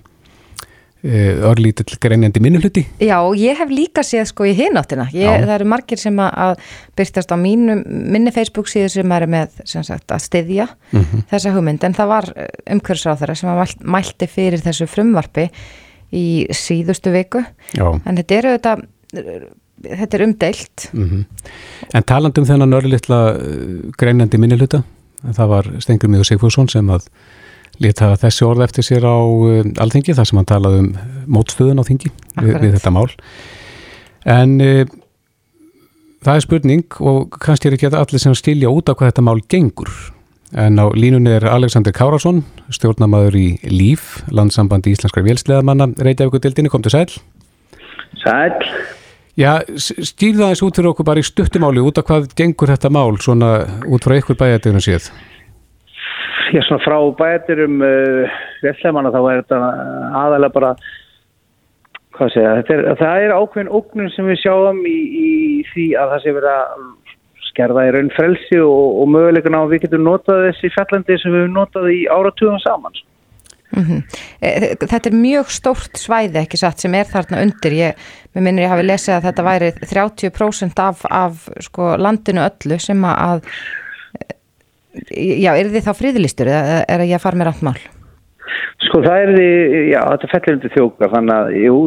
[1.05, 5.03] Eh, örlítill greinjandi minnuluti Já, ég hef líka séð sko í hináttina.
[5.13, 6.55] Það eru margir sem að
[6.97, 11.27] byrstast á mínu, minni Facebook síðu sem er með sem sagt, að styðja mm -hmm.
[11.29, 15.47] þessa hugmynd, en það var eh, umhverfsáþara sem að mælti fyrir þessu frumvarfi
[16.11, 17.45] í síðustu viku.
[17.77, 18.01] Já.
[18.05, 18.75] en þetta eru þetta
[19.83, 20.89] þetta er umdeilt.
[20.93, 21.49] Mm -hmm.
[21.93, 24.83] En talandum þennan örlítla eh, greinjandi minnuluta
[25.23, 27.07] það var Stengur Mjög Sigfússon sem að
[27.83, 30.91] leta þessi orð eftir sér á uh, alþingi þar sem hann talaði um
[31.37, 32.11] mótstöðun á þingi
[32.41, 33.07] við, við þetta mál.
[34.25, 34.83] En uh,
[36.25, 39.41] það er spurning og kannski er ekki allir sem skilja út af hvað þetta mál
[39.49, 39.93] gengur.
[40.57, 46.95] En á línunni er Alexander Kárasson stjórnamaður í LÍF landsambandi íslenskar vélsleðamanna Reykjavík-dildinni, kom til
[46.95, 47.09] sæl.
[48.23, 48.55] Sæl
[49.37, 53.19] Já, stýrða þess út fyrir okkur bara í stuttumáli út af hvað gengur þetta mál
[53.21, 53.51] svona
[53.85, 55.11] út frá ykkur bæjarteginu séð
[56.53, 59.59] já, svona frá bæturum uh, vellemanna þá er þetta
[60.23, 60.71] aðalega bara
[62.17, 65.29] hvað segja, er, það er ákveðin ógnum sem við sjáum í, í
[65.73, 66.87] því að það sé verið að
[67.51, 71.45] skerða í raun frelsi og, og möguleikuna og við getum notað þessi fjallandi sem við
[71.45, 72.97] hefum notað í áratugum saman.
[73.75, 74.03] Mm -hmm.
[74.87, 78.85] Þetta er mjög stórt svæði ekki satt sem er þarna undir ég, minnir ég hafi
[78.85, 83.43] lesið að þetta væri 30% af, af sko, landinu öllu sem að
[85.11, 87.79] já, er þið þá friðlistur eða er að ég að fara með rátt mál?
[88.87, 89.49] Sko það er því,
[89.91, 91.79] já, þetta fellir undir þjókar þannig að, jú,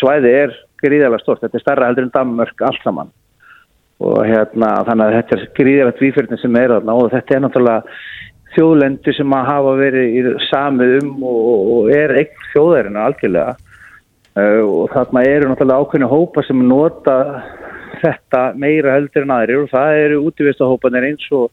[0.00, 3.12] svæði er gríðarlega stort, þetta er starra heldur en Danmörk allt saman
[4.04, 7.96] og hérna, þannig að þetta er gríðarlega tvífyrni sem er þarna og þetta er náttúrulega
[8.56, 13.56] þjóðlendu sem að hafa verið samið um og, og er ekki þjóðærinu algjörlega.
[14.36, 17.16] Uh, og þarna eru náttúrulega ákveðinu hópa sem nota
[18.02, 21.46] þetta meira heldur en aðri og það eru útvistahópanir eins og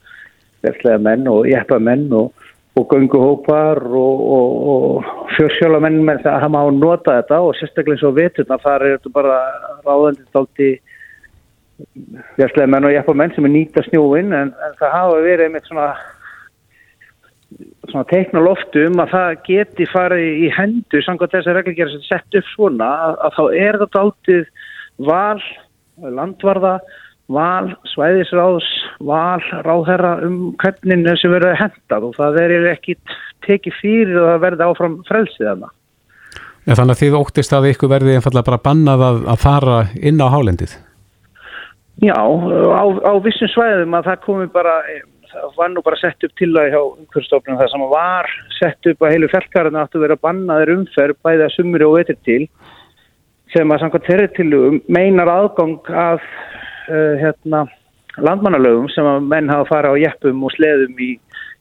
[0.63, 2.31] verðslega menn og jeppamenn og,
[2.79, 8.17] og gönguhópar og, og fjörsjálamenn með það að hafa nota þetta og sérstaklega eins og
[8.17, 9.37] veturna þar er þetta bara
[9.85, 10.69] ráðandi dalti
[12.39, 15.87] verðslega menn og jeppamenn sem er nýta snjóin en, en það hafa verið svona svona
[17.91, 22.37] teikna loftu um að það geti farið í hendu samkvæmt þess að reglugjara sem sett
[22.39, 24.43] upp svona að, að þá er þetta aldrei
[25.09, 25.43] val,
[26.19, 26.73] landvarða
[27.33, 28.69] val, svæðisráðs
[29.03, 32.97] val, ráðherra um hvernig sem verður hendað og það er ekki
[33.47, 35.71] tekið fyrir að verða áfram frelsið þarna.
[36.63, 40.21] Ja, þannig að þið óttist að ykkur verði einfallega bara bannað að, að fara inn
[40.23, 40.77] á hálendið?
[42.03, 44.77] Já, á, á vissum svæðum að það komi bara
[45.33, 49.03] það var nú bara sett upp til að hjá umhverfstofnum það sem var sett upp
[49.03, 52.41] að heilu fellkarinn áttu að vera bannaður umferð bæði að sumri og veitir til
[53.53, 54.49] sem að samkvæmt þeirri til
[54.87, 57.65] meinar aðgang af uh, hérna,
[58.17, 61.11] landmannalögum sem að menn hafa farið á jeppum og sleðum í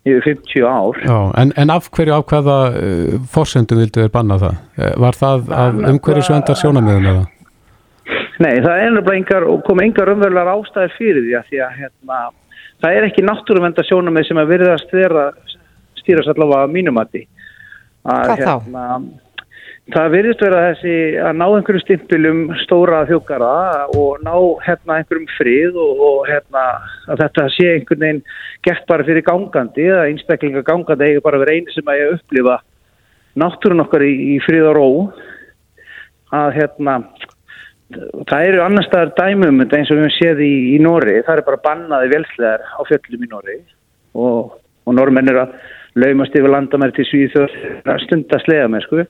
[0.02, 0.98] yfir 50 ár.
[1.06, 4.58] Já, en, en af hverju hvaða uh, fórsendum vildu þér banna það?
[4.78, 7.24] Eh, var það af umhverju svendar sjónamöðum eða?
[8.42, 12.22] Nei, það er og kom engar umverulegar ástæðir fyrir því að því að hérna,
[12.82, 15.26] það er ekki náttúruvenda sjónamöð sem að virðast þeirra
[16.02, 17.26] stýrast allavega mínumatti.
[18.02, 18.54] Hvað þá?
[18.66, 18.86] Hérna,
[19.90, 23.48] Það virðist vera þessi að ná einhverjum stimpilum stóra þjókara
[23.98, 26.62] og ná hérna einhverjum frið og, og hérna
[27.10, 28.20] að þetta sé einhvern veginn
[28.62, 32.60] gert bara fyrir gangandi eða einstaklinga gangandi eða bara verið eini sem að ég upplifa
[33.42, 34.86] náttúrun okkar í, í frið og ró
[36.38, 36.96] að hérna
[38.30, 41.46] það eru annar staðar dæmum eins og við hefum séð í, í Nóri það er
[41.46, 43.56] bara bannaði velslegar á fjöllum í Nóri
[44.18, 45.56] og, og normenn er að
[45.98, 47.56] laumast yfir landamæri til Svíþjóð
[48.06, 49.04] stundast lega með sko.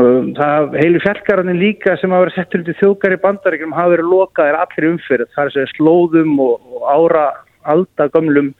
[0.00, 4.08] Og það heilu fjallgarðin líka sem hafa verið settur undir þjókar í bandaríkjum hafa verið
[4.08, 7.26] lokaðir allir umfyrir það er sér slóðum og, og ára
[7.74, 8.54] aldagömmlum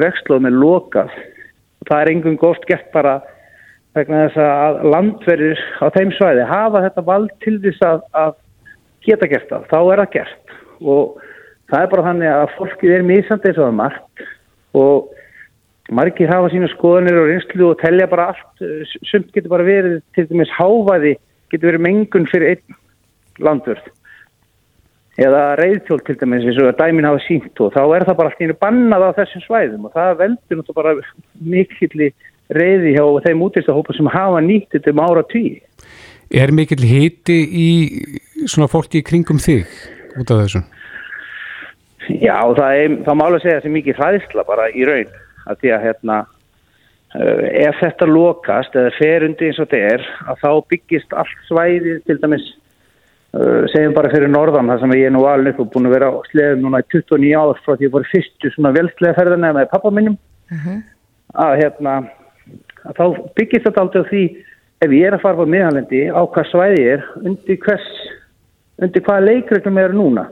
[0.00, 1.12] vextlóð með lokað.
[1.82, 3.18] Og það er engum góft gert bara
[3.96, 8.34] vegna þess að landverðir á þeim svæði hafa þetta vald til þess að, að
[9.06, 10.58] geta gert það, þá er það gert.
[10.80, 11.22] Og
[11.70, 14.26] það er bara þannig að fólkið er mísandi eins og það margt.
[14.80, 19.66] Og margir hafa sína skoðanir og reynslu og telja bara allt, eh, sumt getur bara
[19.66, 21.16] verið til dæmis hávaði,
[21.50, 22.78] getur verið mengun fyrir einn
[23.40, 23.86] landvörð.
[25.20, 28.40] Eða reyðtjól til dæmis eins og dæmin hafa sínt og þá er það bara allt
[28.40, 29.84] einu bannað á þessum svæðum.
[29.84, 30.94] Og það veldur náttúrulega bara
[31.40, 32.12] mikilli
[32.50, 35.60] reyði hjá þeim útistahópa sem hafa nýtt þetta um ára tíu.
[36.30, 37.68] Er mikill hiti í
[38.48, 39.66] svona fólki í kringum þig
[40.20, 40.68] út af þessum?
[42.10, 45.10] Já, það, er, það mála að segja þessi mikið hræðsla bara í raun
[45.50, 50.08] að því að hérna uh, ef þetta lokast eða fer undir eins og þetta er
[50.32, 52.46] að þá byggist allt svæði til dæmis
[53.36, 55.96] uh, segjum bara fyrir norðan þar sem ég er nú alveg upp og búin að
[55.98, 59.18] vera á sleðum núna í 29 ár frá því að ég voru fyrstu svona veldslega
[59.18, 60.80] ferðarna með pappa minnum uh -huh.
[61.46, 61.98] að hérna
[62.88, 63.04] að þá
[63.36, 64.24] byggist þetta alltaf því
[64.80, 67.88] ef ég er að fara á miðanlendi á hvað svæði er undir hvers
[68.80, 70.26] undir hvaða leikreglum er núna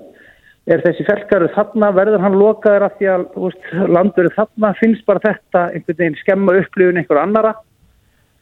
[0.69, 5.23] er þessi felkaru þarna, verður hann lokaður af því að veist, landur þarna, finnst bara
[5.25, 7.55] þetta einhvern veginn skemma upplifun einhver annara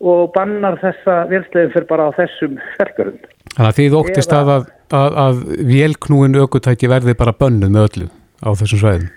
[0.02, 3.20] og bannar þessa velslegin fyrir bara á þessum felkarum.
[3.54, 4.66] Þannig að því þú óttist að, að,
[4.98, 8.10] að, að vélknúin aukutæki verði bara bönnuð með öllu
[8.42, 9.08] á þessum svæðum?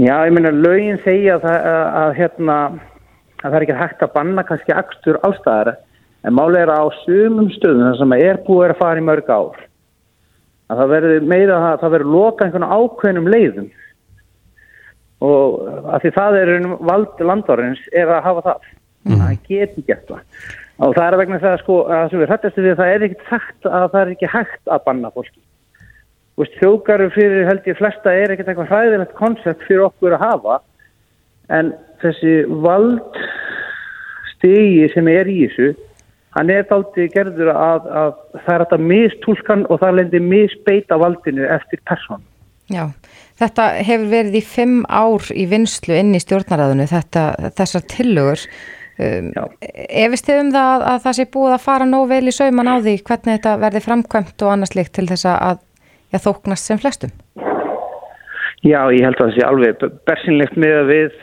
[0.00, 2.58] Já, ég meina, lögin segja að hérna,
[3.42, 5.76] það er ekki hægt að banna kannski axtur ástæðara,
[6.24, 9.60] en málega er á sumum stöðum sem er búið að fara í mörg ár
[10.70, 13.70] að það verður meira að það verður loka einhvern ákveðnum leiðum.
[15.20, 15.56] Og
[15.90, 16.52] að því það er
[16.88, 18.68] vald landvarins er að hafa það.
[19.00, 19.20] Mm.
[19.20, 20.48] það getur gert það.
[20.80, 23.68] Og það er vegna það sko að sem við hrættastu við það er ekkert sagt
[23.68, 25.40] að það er ekki hægt að banna fólki.
[26.40, 30.58] Þjókaru fyrir held ég flesta er ekkert eitthvað hræðilegt koncept fyrir okkur að hafa.
[31.52, 33.18] En þessi vald
[34.36, 35.74] stegi sem er í þessu
[36.36, 38.10] hann er þátti gerður að, að
[38.44, 42.22] það er þetta mistúlkan og það lendir misbeita valdinu eftir person.
[42.70, 42.84] Já,
[43.40, 47.24] þetta hefur verið í fimm ár í vinslu inn í stjórnaræðinu, þetta,
[47.58, 48.44] þessar tillögur.
[49.00, 49.30] Um,
[49.72, 52.76] efist þið um það að það sé búið að fara nóg vel í sauman á
[52.84, 55.62] því hvernig þetta verði framkvæmt og annars líkt til þess að
[56.12, 57.14] já, þóknast sem flestum?
[58.60, 61.16] Já, ég held að það sé alveg bersinlegt með að við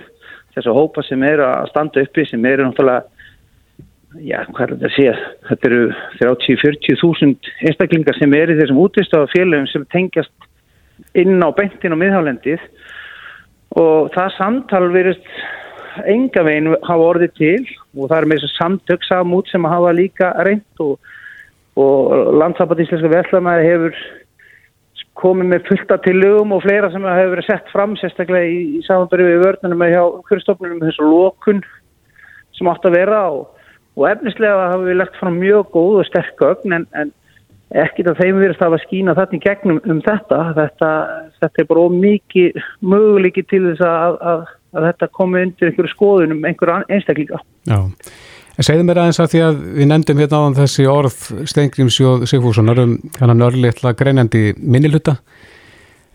[0.57, 3.05] þessu hópa sem eru að standa uppi sem eru náttúrulega
[4.23, 5.11] já, hvað er þetta að sé?
[5.49, 5.81] Þetta eru
[6.19, 10.47] 30-40 þúsund einstaklingar sem eru þessum útvistaða félagum sem tengjast
[11.17, 12.63] inn á bentin og miðhálendið.
[13.77, 15.31] Og það samtal verist
[16.05, 17.63] enga veginn hafa orðið til
[17.97, 20.97] og það er með þessu samtöksamút sem hafa líka reynd og,
[21.79, 23.99] og landsabat íslenska vellamæði hefur
[25.17, 28.81] komið með fullta til lögum og fleira sem hefur verið sett fram sérstaklega í, í
[28.85, 31.63] samanbyrju við vörnunum með hjá hverjastofnunum þessu lókun
[32.57, 33.47] sem átt að vera og,
[33.97, 37.13] og efnislega hafa við lagt fram mjög góð og sterk ögn en, en
[37.83, 40.91] ekkit að þeim verist að hafa skína þetta í gegnum um þetta þetta,
[41.41, 42.61] þetta er bara mikið
[42.93, 47.41] möguleiki til þess að, að að þetta komi undir einhverju skoðunum einhverju einstaklinga.
[47.67, 47.77] Já,
[48.59, 51.19] segðu mér aðeins að því að við nefndum hérna á þessi orð
[51.51, 55.17] Steingrímsjóð Sigfússonar um hann nörliðla greinandi minniluta.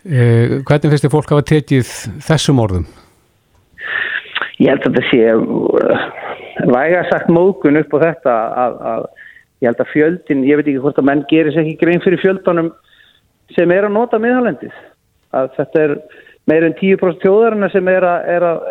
[0.03, 1.93] Eh, hvernig finnst þið fólk hafa tekið
[2.27, 2.87] þessum orðum?
[4.61, 6.03] Ég held að þetta sé uh,
[6.61, 9.05] væga sagt mókun upp á þetta að, að
[9.63, 12.21] ég held að fjöldin, ég veit ekki hvort að menn gerir sér ekki grein fyrir
[12.21, 12.71] fjöldunum
[13.55, 14.73] sem er að nota miðhalendið.
[15.33, 15.95] Að þetta er
[16.49, 18.65] meir en 10% tjóðarinn sem er, að, er, að,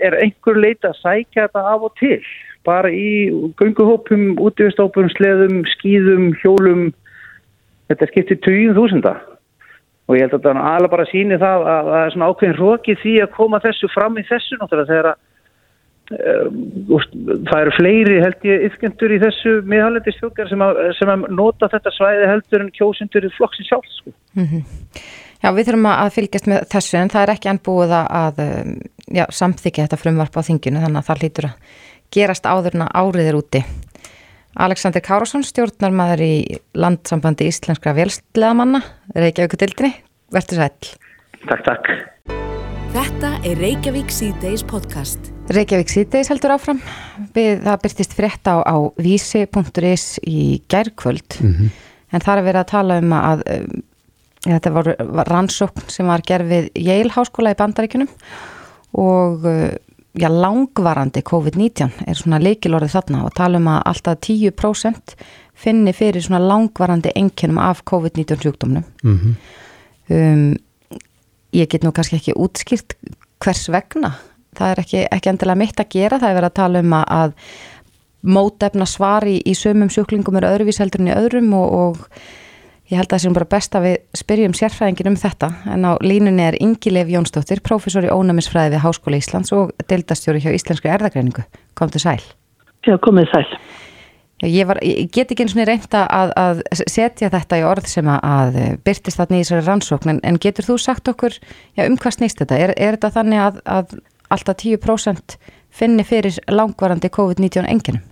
[0.00, 2.20] er einhver leita að sækja þetta af og til.
[2.68, 3.10] Bara í
[3.60, 6.88] gunguhópum, útífistópum, sleðum, skýðum, hjólum.
[7.90, 9.16] Þetta skiptir 20.000
[10.10, 13.02] og ég held að það alveg bara síni það að það er svona ákveðin rókið
[13.04, 15.18] því að koma þessu fram í þessu náttúrulega þegar að
[16.10, 20.64] það eru fleiri held ég yfkendur í þessu miðhaldistjókar sem,
[20.98, 24.14] sem að nota þetta svæði heldur en kjósundur í flokksi sjálf sko.
[24.34, 24.64] mm -hmm.
[25.40, 28.74] Já, við þurfum að fylgjast með þessu en það er ekki enn búið að um,
[29.08, 31.54] já, samþykja þetta frumvarp á þinginu þannig að það hlýtur að
[32.10, 33.64] gerast áðurna áriðir úti.
[34.60, 36.34] Alexander Kárasson, stjórnarmæður í
[36.74, 38.82] landsambandi íslenskra vélsleðamanna,
[39.14, 39.94] Reykjavík dildinni,
[40.34, 40.94] verður sæl.
[41.46, 41.92] Takk, takk.
[42.90, 45.30] Þetta er Reykjavík C-Days podcast.
[45.50, 46.80] Reykjavík C-Days heldur áfram.
[47.34, 51.70] Við, það byrtist frétt á, á vísi.is í gærkvöld mm -hmm.
[52.12, 53.82] en það er verið að tala um að um,
[54.40, 58.08] Þetta var, var rannsókn sem var gerð við Yale háskóla í bandaríkunum
[58.96, 59.44] og
[60.16, 65.14] já, langvarandi COVID-19 er svona leikilorðið þarna og tala um að alltaf 10%
[65.60, 68.84] finni fyrir svona langvarandi enginum af COVID-19 sjúkdómnum.
[69.02, 69.34] Mm -hmm.
[70.08, 70.56] um,
[71.52, 72.96] ég get nú kannski ekki útskýrt
[73.38, 74.14] hvers vegna.
[74.60, 77.34] Það er ekki, ekki endilega mitt að gera, það er verið að tala um að,
[78.20, 82.22] mótefna svar í, í sömum sjúklingum er öðruvíseldur en í öðrum og, og
[82.90, 85.92] Ég held að það sé bara best að við spyrjum sérfræðingin um þetta en á
[86.02, 90.90] línunni er Ingi Leif Jónsdóttir, profesor í ónæmisfræði við Háskóla Íslands og deildastjóri hjá Íslenskri
[90.90, 91.44] erðagreiningu.
[91.78, 92.18] Kom til sæl.
[92.82, 93.44] Já, komið sæl.
[94.42, 98.10] Ég, var, ég get ekki eins og reynda að, að setja þetta í orð sem
[98.10, 102.16] að byrtist þarna í þessari rannsókn en, en getur þú sagt okkur já, um hvað
[102.16, 102.58] snýst þetta?
[102.58, 103.94] Er, er þetta þannig að, að
[104.30, 105.36] alltaf 10%
[105.70, 108.02] finni fyrir langvarandi COVID-19 enginum?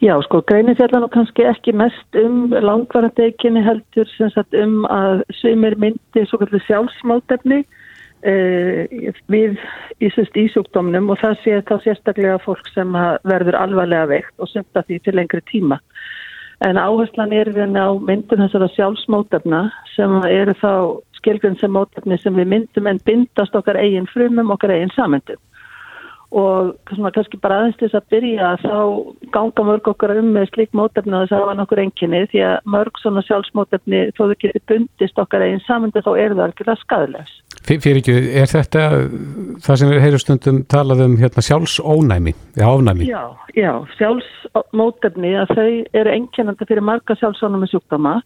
[0.00, 4.86] Já, sko, greinin fjallan og kannski ekki mest um langvarandi eiginni heldur sem sagt um
[4.88, 7.58] að svimir myndi svo kallið sjálfsmáltefni
[8.24, 9.60] eh, við
[10.00, 12.96] í sjúkdómnum og það sé þá sérstaklega fólk sem
[13.28, 15.80] verður alvarlega veikt og semta því til lengri tíma.
[16.64, 20.72] En áherslan er við á myndum þessara sjálfsmáltefna sem eru þá
[21.20, 25.40] skilgrunn sem máltefni sem við myndum en bindast okkar eigin frumum, okkar eigin samendum
[26.30, 28.74] og svona, kannski bara aðeins til þess að byrja þá
[29.34, 32.68] ganga mörg okkar um með slík mótefni að þess að hafa nokkur enginni því að
[32.74, 37.34] mörg svona sjálfsmótefni þó þau getur bundist okkar einn samandu þá er það algjörlega skadlegs.
[37.66, 38.84] Fyrir ekki, er þetta
[39.66, 43.10] það sem við heyrum stundum talað um hérna, sjálfsónæmi eða ánæmi?
[43.10, 43.24] Já,
[43.58, 48.20] já, sjálfsmótefni að þau eru enginandi fyrir marga sjálfsónæmi sjúkdóma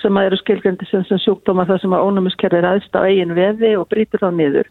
[0.00, 3.74] sem að eru skilgjöndi sem, sem sjúkdóma þar sem að ónæmiskerfið ræðst á eigin veði
[3.78, 4.70] og brýtur þá niður.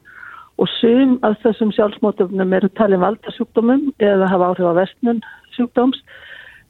[0.60, 5.22] Og sum af þessum sjálfsmótöfnum eru talið um valdarsjúkdómum eða hafa áhrif á vestnun
[5.56, 6.02] sjúkdóms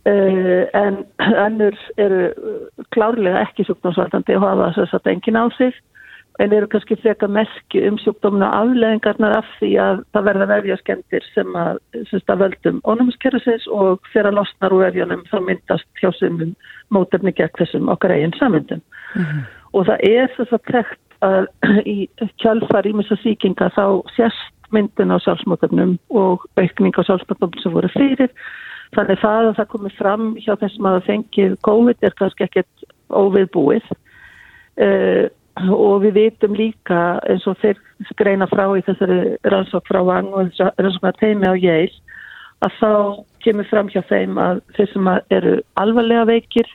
[0.07, 1.01] uh, en
[1.45, 2.29] ennur eru
[2.95, 5.75] klárlega ekki sjúkdómsvaldandi og hafa þess að engin á sig
[6.39, 11.55] en eru kannski freka merki um sjúkdóminu afleðingarnar af því að það verða verjaskemdir sem
[11.59, 11.81] að,
[12.21, 16.55] að völdum ónumiskerfisins og að losnar úr verjanum þá myndast hjá sumum
[16.89, 19.43] mótöfni gegn þessum okkar eigin samvindum mm -hmm.
[19.73, 21.45] og það er þess að trekt að
[21.95, 22.09] í
[22.41, 28.31] kjálfar ímessa síkinga þá sérst myndin á sjálfsmótöfnum og aukning á sjálfsmótöfnum sem voru fyrir.
[28.95, 32.85] Þannig það að það komið fram hjá þessum að það fengið COVID er kannski ekkert
[33.11, 33.91] óviðbúið.
[34.81, 35.27] Uh,
[35.69, 37.79] og við vitum líka eins og þeir
[38.17, 41.91] greina frá í þessari rannsók frá Vang og þessari rannsók að teimi á Yale
[42.61, 42.91] að þá
[43.43, 46.67] kemur fram hjá þeim að þeir sem eru alvarlega veikir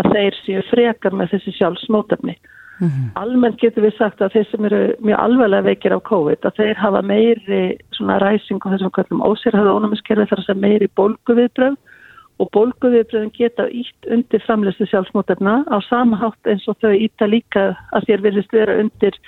[0.00, 2.36] að þeir séu frekar með þessi sjálfsmótefni.
[2.80, 3.08] Mm -hmm.
[3.20, 6.76] Almennt getur við sagt að þeir sem eru mjög alvarlega veikir af COVID að þeir
[6.76, 7.62] hafa meiri
[7.92, 11.76] svona ræsing og þessum kallum ósérhæða ónumiskerfi þar sem meiri bólguviðbröð
[12.42, 17.72] og bólguviðbröðin geta ítt undir framleyslu sjálfsmótefna á sama hátt eins og þau íta líka
[17.94, 19.18] að þér virðist vera undir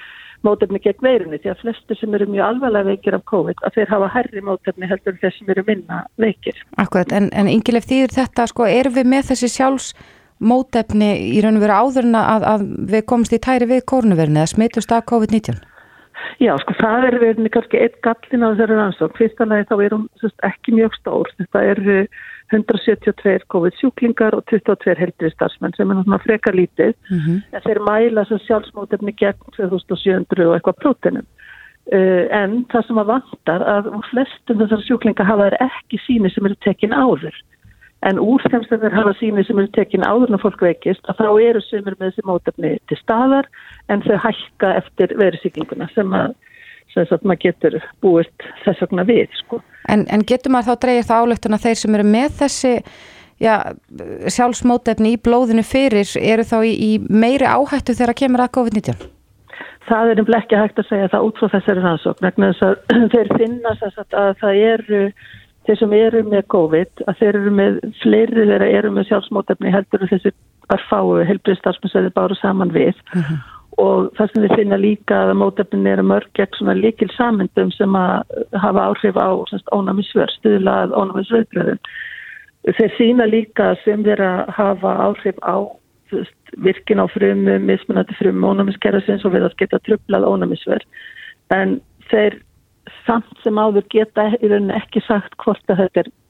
[0.44, 3.92] mótefni gegn veirunni því að flestir sem eru mjög alvarlega veikir af COVID að þeir
[3.94, 6.58] hafa herri mótefni heldur þeir sem eru minna veikir.
[6.80, 9.92] Akkurat, en, en yngilef þýðir þetta sko, erum við með þessi sjálfs
[10.44, 14.52] mótefni í raun og veru áðurna að, að við komumst í tæri við kórnuverðinu eða
[14.52, 15.62] smitust að COVID-19?
[16.42, 19.16] Já, sko það er verið kannski eitt gallin á þessari rannsók.
[19.18, 20.06] Fyrsta lagi þá er hún
[20.48, 21.30] ekki mjög stór.
[21.38, 21.98] Þetta eru
[22.55, 26.94] 172 COVID-sjúklingar og 22 heldriðstarfsmenn sem er náttúrulega frekar lítið.
[27.11, 27.38] Mm -hmm.
[27.52, 31.26] En þeir mæla sem sjálfsmótefni gegn 2700 og eitthvað prótenum.
[31.92, 36.57] Uh, en það sem að vantar að flestum þessar sjúklingar hafa ekki síni sem eru
[36.64, 37.34] tekin áður
[38.09, 41.20] en úr þeim sem þeir hafa síni sem eru tekin áður en fólk veikist að
[41.22, 43.48] þá eru sömur með þessi mótefni til staðar
[43.92, 46.34] en þau hækka eftir verðsíklinguna sem að
[46.92, 49.61] sem að maður getur búist þess vegna við sko.
[49.89, 52.72] En, en getur maður þá dreyja það álöktun að þeir sem eru með þessi
[53.43, 53.55] já,
[54.37, 59.11] sjálfsmótefni í blóðinu fyrir eru þá í, í meiri áhættu þegar kemur að COVID-19?
[59.85, 62.76] Það er nefnilega ekki hægt að segja það út frá þessari rannsókn vegna þess að
[63.14, 65.03] þeir finna að það eru
[65.64, 70.07] þeir sem eru með COVID að þeir eru með fleiri þeirra eru með sjálfsmótefni heldur
[70.11, 70.32] þessi
[70.72, 73.26] að fáu helbriðstarfsmyndsveði báru saman við uh mhm.
[73.28, 73.51] -huh.
[73.82, 77.96] Og það sem við finna líka að mótefnin eru mörg gegn svona líkil samendum sem
[77.98, 79.28] að hafa áhrif á
[79.74, 81.80] ónæmisver, stuðlað ónæmisverðbröðum.
[82.64, 85.56] Þeir sína líka sem þeirra hafa áhrif á
[86.62, 90.86] virkin á frumu, mismunandi frumu ónæmiskerðasins og við að geta trublað ónæmisverð
[91.54, 91.78] en
[92.10, 92.38] þeir
[93.06, 96.23] samt sem áður geta í rauninni ekki sagt hvort að þetta er uh,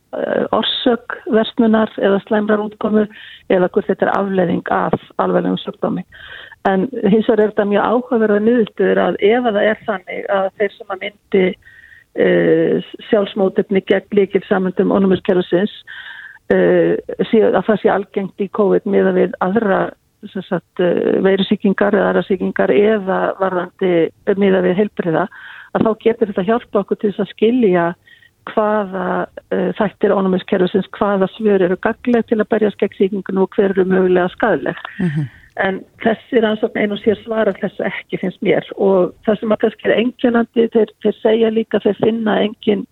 [0.54, 3.04] orsök versnunar eða slæmrar útkomu
[3.52, 6.04] eða hvort þetta er afleðing af alveglegum sjúkdómi.
[6.68, 10.74] En hins vegar er þetta mjög áhugaverða nýðustuður að ef það er þannig að þeir
[10.76, 15.74] sem að myndi uh, sjálfsmótefni gegn líkil samöndum onumiskerfusins
[16.54, 20.88] uh, að það sé algengt í COVID miða við aðra uh,
[21.26, 23.92] veirusíkingar eða aðra síkingar eða varðandi
[24.40, 25.28] miða við heilbriða
[25.74, 27.86] að þá getur þetta hjálpa okkur til þess að skilja
[28.50, 33.72] hvaða uh, þættir ónumiskerfisins, hvaða svör eru gagleg til að berjast gegn síkingunum og hver
[33.72, 34.78] eru mögulega skadleg.
[34.98, 35.10] Mhm.
[35.16, 35.32] -huh.
[35.62, 39.60] En þessi rannsókn einu sér svara þess að ekki finnst mér og það sem að
[39.62, 42.82] kannski er enginandi, þeir, þeir segja líka þeir finna engin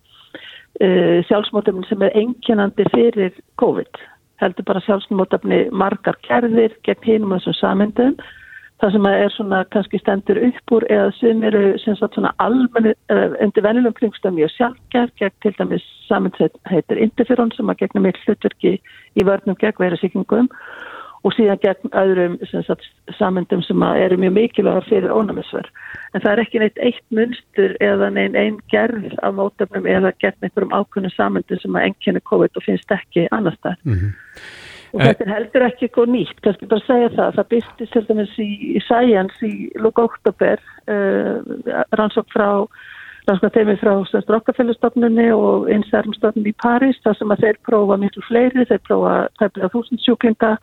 [0.79, 3.99] uh, sjálfsmótefni sem er enginandi fyrir COVID.
[4.39, 8.15] Heldur bara sjálfsmótefni margar kerðir gegn hinum þessum samendum
[8.83, 12.91] það sem er svona kannski stendur upp úr eða sem eru sem sagt svona almenni
[13.13, 18.03] uh, undir vennilegum kringstöðum mjög sjálfgerð gegn til dæmis saminsveit heitir interferón sem að gegna
[18.03, 18.73] mjög hlutverki
[19.15, 20.51] í vörnum gegn verðarsýkingum
[21.23, 22.35] og síðan gegn öðrum
[23.15, 25.69] samendum sem eru mjög mikilvægur fyrir ónæmisverð.
[26.11, 30.43] En það er ekki neitt eitt munstur eða neinn einn gerð af mótöfnum eða gegn
[30.43, 33.79] einhverjum ákveðnum samendum sem að enginni COVID og finnst ekki annars þar.
[33.87, 34.13] Mm -hmm.
[34.93, 35.09] Og eh.
[35.09, 37.37] þetta er heldur ekki eitthvað nýtt, kannski bara segja það.
[37.37, 40.61] Það byrstist til dæmis í, í Science í lúka oktober,
[40.93, 42.49] uh, rannsók frá,
[43.29, 48.67] rannsók þeimir frá Strákafélagstofnunni og einsærumstofnunni í París, það sem að þeir prófa miklu fleiri,
[48.69, 50.55] þeir prófa tæmlega þúsund sjúklinga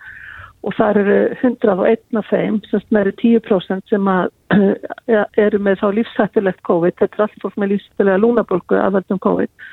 [0.60, 5.82] og það eru 101 af þeim, semst með eru 10% sem að, uh, eru með
[5.82, 9.70] þá lífsættilegt COVID, þetta er allt fólk með lífsættilega lúnabólku aðvöldum COVID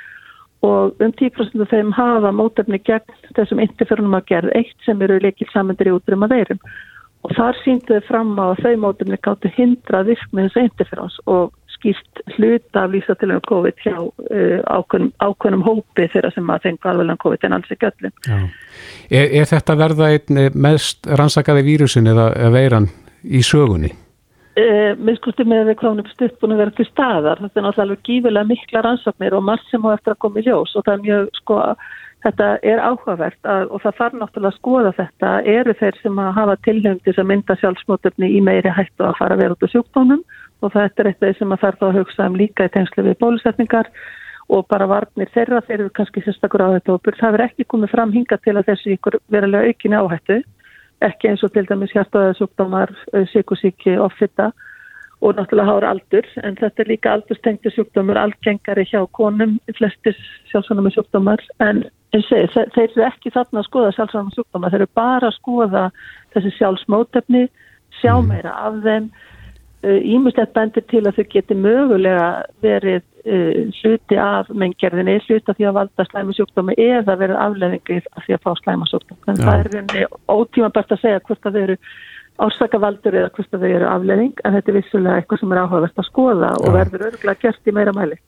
[0.66, 5.20] og um 10% af þeim hafa mótefni gegn þessum interferunum að gerð eitt sem eru
[5.22, 6.62] leikil samandir í útruma veirum
[7.26, 11.54] og þar sínduðu fram á að þau mótefni gáttu hindra virk með þessu interferons og
[11.78, 17.22] skýrt hluta af lífstilum COVID hjá uh, ákveðnum, ákveðnum hópi þeirra sem að fengu alveglega
[17.22, 18.16] COVID en alls ekki öllum.
[19.12, 22.90] Er, er þetta verða einn mest rannsakaði vírusin eða veiran
[23.22, 23.94] í sögunni?
[24.58, 27.38] Uh, miskusti með við kláðum upp stutt búin að vera til staðar.
[27.44, 30.74] Þetta er náttúrulega gífilega mikla rannsóknir og margt sem á eftir að koma í ljós
[30.74, 31.58] og það er mjög, sko,
[32.26, 35.34] þetta er áhugavert að, og það þarf náttúrulega að skoða þetta.
[35.54, 39.44] Eru þeir sem að hafa tilhengtis að mynda sjálfsmótöfni í meiri hættu að fara að
[39.44, 40.26] vera út á sjúkdónum
[40.66, 43.94] og þetta er eitthvað sem að þarf að hugsa um líka í tengslu við bólusetningar
[44.50, 47.94] og bara varnir þeirra, þeir eru kannski sérstakur á þetta og það verður ekki komið
[47.94, 50.40] fram hinga til að þessi ykkur verulega aukinni áhættu
[51.06, 52.94] ekki eins og til dæmis hjartaðarsjúkdómar,
[53.34, 54.52] síkusíki, offita
[55.22, 60.18] og náttúrulega hára aldur en þetta er líka aldurstengti sjúkdómar algengari hjá konum, flestis
[60.52, 61.84] sjálfsvonum sjúkdómar en
[62.14, 65.88] segi, þeir eru ekki þarna að skoða sjálfsvonum sjúkdómar, þeir eru bara að skoða
[66.36, 67.48] þessi sjálfsmótefni
[67.98, 68.30] sjá mm.
[68.30, 69.10] meira af þeim
[69.88, 72.30] ímislegt bendir til að þau geti mögulega
[72.62, 78.38] verið hluti af menngerðinni, hluti af því að valda slæmusjúkdómi eða verið afleðingi af því
[78.38, 79.20] að fá slæmasjúkdómi.
[79.28, 79.48] En Já.
[79.48, 81.78] það er ótíma bært að segja hvort að þau eru
[82.38, 86.08] ársakavaldur eða hvort þau eru afleðing en þetta er vissulega eitthvað sem er áhugavert að
[86.08, 88.20] skoða og verður örgulega gert í meira mæli.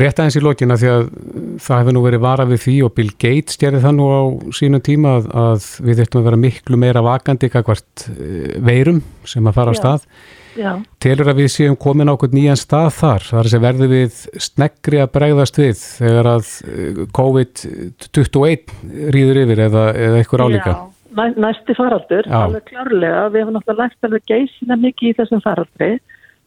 [0.00, 1.02] Rétt aðeins í lokina því að
[1.62, 4.22] það hefur nú verið vara við því og Bill Gates gerði það nú á
[4.58, 8.06] sínum tíma að, að við þurftum að vera miklu meira vakandi kakvart
[8.66, 10.08] veirum sem að fara á stað.
[10.52, 14.18] Já, Telur að við séum komin á okkur nýjan stað þar, þar sem verður við
[14.46, 18.74] sneggri að bregðast við þegar að eh, COVID-21
[19.16, 20.74] rýður yfir eða, eða eitthvað álíka.
[20.74, 22.38] Já, næ, næsti faraldur, Já.
[22.46, 25.92] alveg klárlega, við hefum náttúrulega lært alveg geysina mikið í þessum faraldri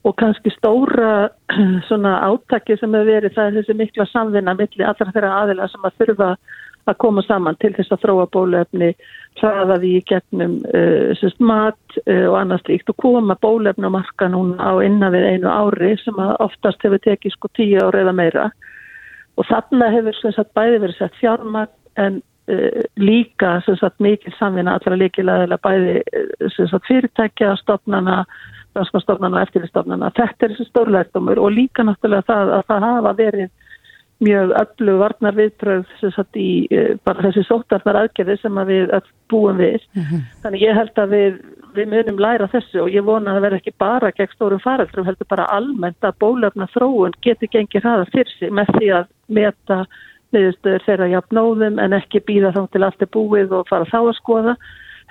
[0.06, 1.30] og kannski stóra
[1.88, 5.88] svona átaki sem hefur verið það er þessi mikla samvinna milli allra þeirra aðila sem
[5.88, 6.30] að þurfa
[6.86, 8.92] að koma saman til þess að þróa bólefni,
[9.40, 13.96] hraða því í gegnum uh, sérst, mat uh, og annað slíkt og koma bólefni á
[13.98, 18.14] marka núna á innan við einu ári sem oftast hefur tekið sko tíu ári eða
[18.14, 18.46] meira
[19.36, 21.74] og þarna hefur sagt bæði verið sett fjármagn
[22.06, 22.22] en
[23.02, 25.96] líka sem sagt mikil samvinna allra líkilega bæði
[26.54, 28.20] sem sagt fyrirtækja, stofnana
[28.76, 30.12] rannsóknarstofnana og eftirlistofnana.
[30.16, 33.54] Þetta er þessi stórlærdómur og líka náttúrulega það að það hafa verið
[34.24, 38.96] mjög öllu varnar viðbröð sem sagt í uh, bara þessi sóttarnar aðgerði sem að við
[38.96, 39.84] öll búum við.
[40.44, 41.38] Þannig ég held að við,
[41.76, 45.08] við munum læra þessu og ég vona að það verði ekki bara gegn stórum faraldrum,
[45.10, 49.82] heldur bara almennt að bólefna þróun geti gengið hraða fyrir sig með því að meta
[50.36, 54.18] niðurstöður þeirra jafnóðum en ekki býða þá til allt er búið og fara þá að
[54.20, 54.56] skoða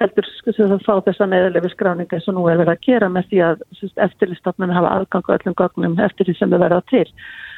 [0.01, 3.29] heldur sko, sem það fá þessa neðalegu skráninga og nú er verið að gera með
[3.31, 3.65] því að
[4.07, 7.07] eftirlistofnun hafa aðgang á öllum gögnum eftir því sem þau verða til.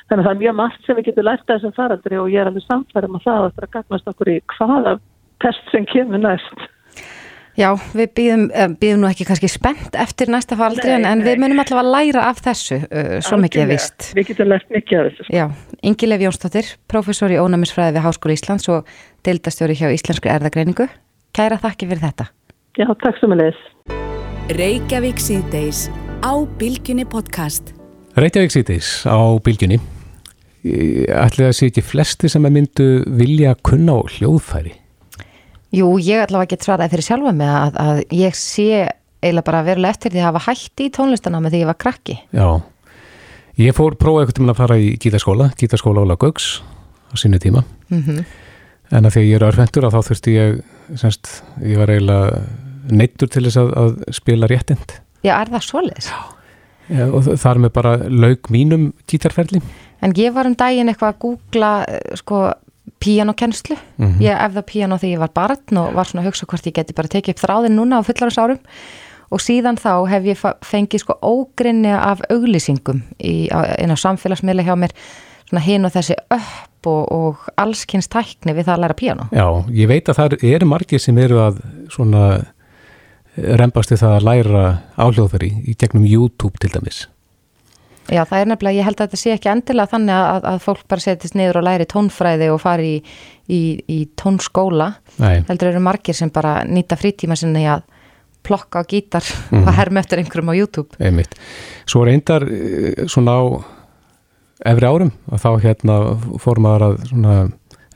[0.07, 2.43] Þannig að það er mjög margt sem við getum lært af þessum faraldri og ég
[2.43, 4.97] er alveg samfærum að það að það er að gagnast okkur í hvaða
[5.43, 6.67] pest sem kemur næst.
[7.57, 8.43] Já, við býðum,
[8.81, 11.29] býðum nú ekki kannski spennt eftir næsta faraldri Nei, en, en nei.
[11.31, 13.81] við munum allavega að læra af þessu, uh, svo mikið Algjörlega.
[13.81, 14.09] vist.
[14.19, 15.27] Við getum lært mikið af þessu.
[15.33, 15.47] Já,
[15.89, 18.93] Ingi Leif Jónsdóttir, prófessor í ónæmisfræði við Háskóla Íslands og
[19.25, 20.89] deildastjóri hjá Íslenskri erðagreiningu.
[21.37, 22.29] Kæra þakki fyrir þetta.
[22.77, 23.65] Já, takk sem að leiðis.
[24.61, 25.87] Reykjavík síðdeis
[26.21, 27.73] á Bilginni podcast.
[28.21, 29.81] Reykjavík síðdeis á bylgjunni.
[30.67, 32.87] Ætli það sé ekki flesti sem að myndu
[33.17, 34.77] vilja kunna á hljóðfæri.
[35.75, 38.69] Jú, ég allavega get svaraði fyrir sjálfa mig að, að ég sé
[39.25, 42.17] eiginlega bara verulega eftir því að hafa hætti í tónlistana með því ég var krakki.
[42.37, 42.49] Já,
[43.59, 46.61] ég fór prófa eitthvað til að fara í gítarskóla, gítarskóla Óla Gauks
[47.11, 47.65] á sínu tíma.
[47.91, 48.25] Mm
[48.95, 50.59] En að því að ég er örfendur að þá þurfti ég,
[50.95, 52.43] semst, ég var eiginlega
[52.95, 54.95] neittur til þess að, að spila réttind.
[55.27, 56.11] Já, er það svoleiðis?
[56.87, 59.59] Já, og þar með bara lauk mínum gítarferli.
[60.07, 62.15] En ég var um daginn eitthvað að googla eh,
[62.87, 63.77] sko píanokennslu.
[63.99, 64.21] Mhm.
[64.21, 66.95] Ég efða píano þegar ég var barn og var svona að hugsa hvort ég geti
[66.95, 68.59] bara tekið upp þráðin núna á fullarisárum
[69.31, 74.63] og síðan þá hef ég fengið sko ógrinni af auglýsingum í, á, inn á samfélagsmiðla
[74.63, 74.93] hjá mér
[75.49, 79.29] svona hinn og þessi upp og, og allskynns tækni við það að læra píano.
[79.33, 81.61] Já, ég veit að það eru margir sem eru að
[81.91, 82.45] svona
[83.37, 84.65] rembast við það að læra
[84.97, 87.07] áhljóðfæri í gegnum YouTube til dæmis.
[88.13, 90.83] Já, það er nefnilega, ég held að þetta sé ekki endilega þannig að, að fólk
[90.89, 93.01] bara setjast niður og læri tónfræði og fari í,
[93.51, 94.93] í, í tónskóla.
[95.19, 97.83] Nei, Heldur eru margir sem bara nýta frítíma sinni að
[98.47, 99.65] plokka á gítar Mhm.
[99.67, 100.95] og herma eftir einhverjum á YouTube.
[101.03, 101.35] einmitt.
[101.87, 103.43] Svo reyndar eh, svona á
[104.71, 105.97] efri árum og þá hérna
[106.41, 107.35] fór maður að svona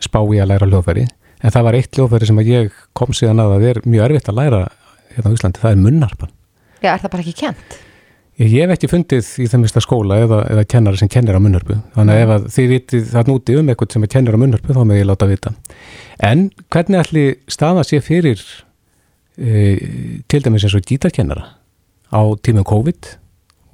[0.02, 1.06] spá í að læra hljóðfæri
[1.40, 4.04] en það var eitt hljóðfæri sem að ég kom síðan að að það er mjög
[4.10, 4.60] erfitt að læra
[5.14, 6.32] hérna á Íslandi, það er munnarpan.
[6.82, 7.78] Já, er það bara ekki kent?
[8.40, 11.74] Ég hef ekki fundið í þeim mista skóla eða, eða kennara sem kennir á munnhörpu.
[11.92, 14.76] Þannig að ef að þið vitið það núti um eitthvað sem er kennir á munnhörpu
[14.76, 15.50] þá með ég láta vita.
[16.24, 18.40] En hvernig ætli staða sé fyrir
[19.36, 19.66] e,
[20.24, 21.44] til dæmis eins og gítarkennara
[22.16, 23.10] á tímum COVID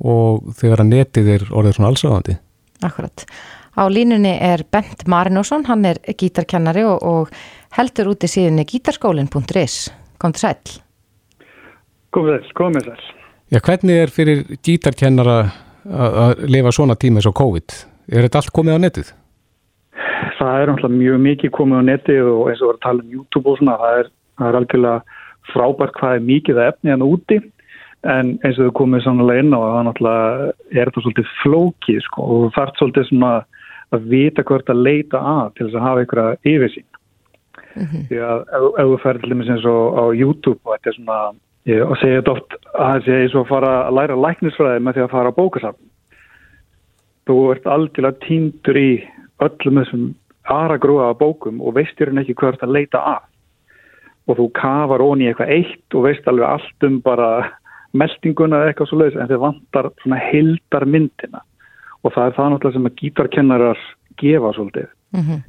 [0.02, 2.36] og þegar að netið er orðið svona allsáðandi?
[2.88, 3.26] Akkurat.
[3.78, 9.78] Á línunni er Bent Marinósson, hann er gítarkennari og, og heldur út í síðunni gítarskólin.is.
[10.18, 10.58] Kom til sæl.
[12.16, 13.14] Komið þess, komið þess.
[13.46, 15.38] Já, hvernig er fyrir gítarkennara
[15.86, 17.74] að að lifa svona tíma eins og COVID?
[18.10, 19.12] Er þetta allt komið á netið?
[20.36, 23.12] Það er náttúrulega mjög mikið komið á neti og eins og var að tala um
[23.14, 25.20] YouTube og svona, það er, það er algjörlega
[25.52, 27.38] frábært hvað er mikið að efni hann úti
[28.06, 32.26] en eins og þau komið sannlega inn á það náttúrulega er þetta svolítið flókið sko
[32.26, 33.32] og þú þarf svolítið svona
[33.94, 36.88] að vita hvert að leita að til þess að hafa einhverja yfirsýn.
[38.10, 40.98] Því að ef, ef þú ferð til dæmis eins og á YouTube og þetta er
[40.98, 41.18] svona,
[41.66, 44.82] ég og segja þetta oft að það sé eins og að fara að læra læknisfræði
[44.84, 45.82] með því að fara á bókasafn.
[47.26, 48.90] Þú ert algjörlega týndur í
[49.42, 50.04] öllum þessum
[50.46, 53.24] aðra grúa af bókum og veist þér ekki hvert að leita að.
[54.26, 57.30] Og þú kafar onni eitthvað eitt og veist alveg allt um bara
[57.96, 61.42] meldinguna eða eitthvað svo leiðis en þeir vantar svona hildar myndina
[62.02, 63.82] og það er það náttúrulega sem að gítarkennarar
[64.20, 64.88] gefa svolítið.
[65.16, 65.40] Mm -hmm.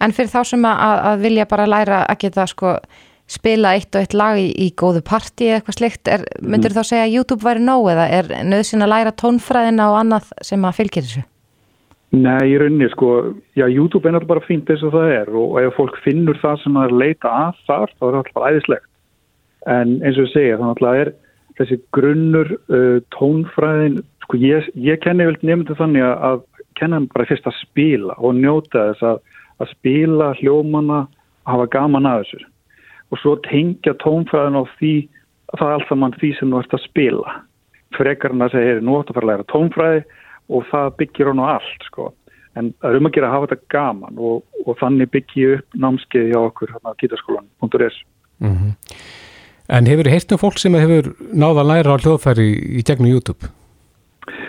[0.00, 2.76] En fyrir þá sem að, að vilja bara læra að geta sko
[3.30, 6.78] spila eitt og eitt lag í, í góðu parti eða eitthvað slikt, er, myndur mm.
[6.78, 10.66] þá segja að YouTube væri nóg eða er nöðsinn að læra tónfræðina og annað sem
[10.66, 11.22] að fylgir þessu?
[12.10, 13.10] Nei, í rauninni sko,
[13.54, 16.56] já, YouTube er náttúrulega bara fínt eins og það er og ef fólk finnur það
[16.64, 18.88] sem það er leita að þar, þá er það alltaf æðislegt.
[19.70, 21.12] En eins og ég segja, þannig að er
[21.60, 26.42] þessi grunnur uh, tónfræðin, sko ég, ég kenni vel nefndu þannig að
[26.80, 29.22] kenna hann bara fyrst að spila og njóta þess að,
[29.62, 32.49] að spila hljómana að hafa gaman að þessu
[33.10, 34.94] og svo tengja tónfræðin á því
[35.56, 37.36] það er alltaf mann því sem þú ert að spila
[37.96, 40.02] frekarinn að segja, nú ættu að fara að læra tónfræði
[40.50, 42.12] og það byggir hann á allt sko.
[42.58, 45.80] en það er um að gera að hafa þetta gaman og, og þannig byggja upp
[45.84, 48.02] námskeið hjá okkur hérna á gítarskólan.is
[48.38, 48.72] mm -hmm.
[49.70, 52.46] En hefur þið heilt um fólk sem hefur náða að læra á hljóðfæri
[52.78, 53.50] í gegnum YouTube?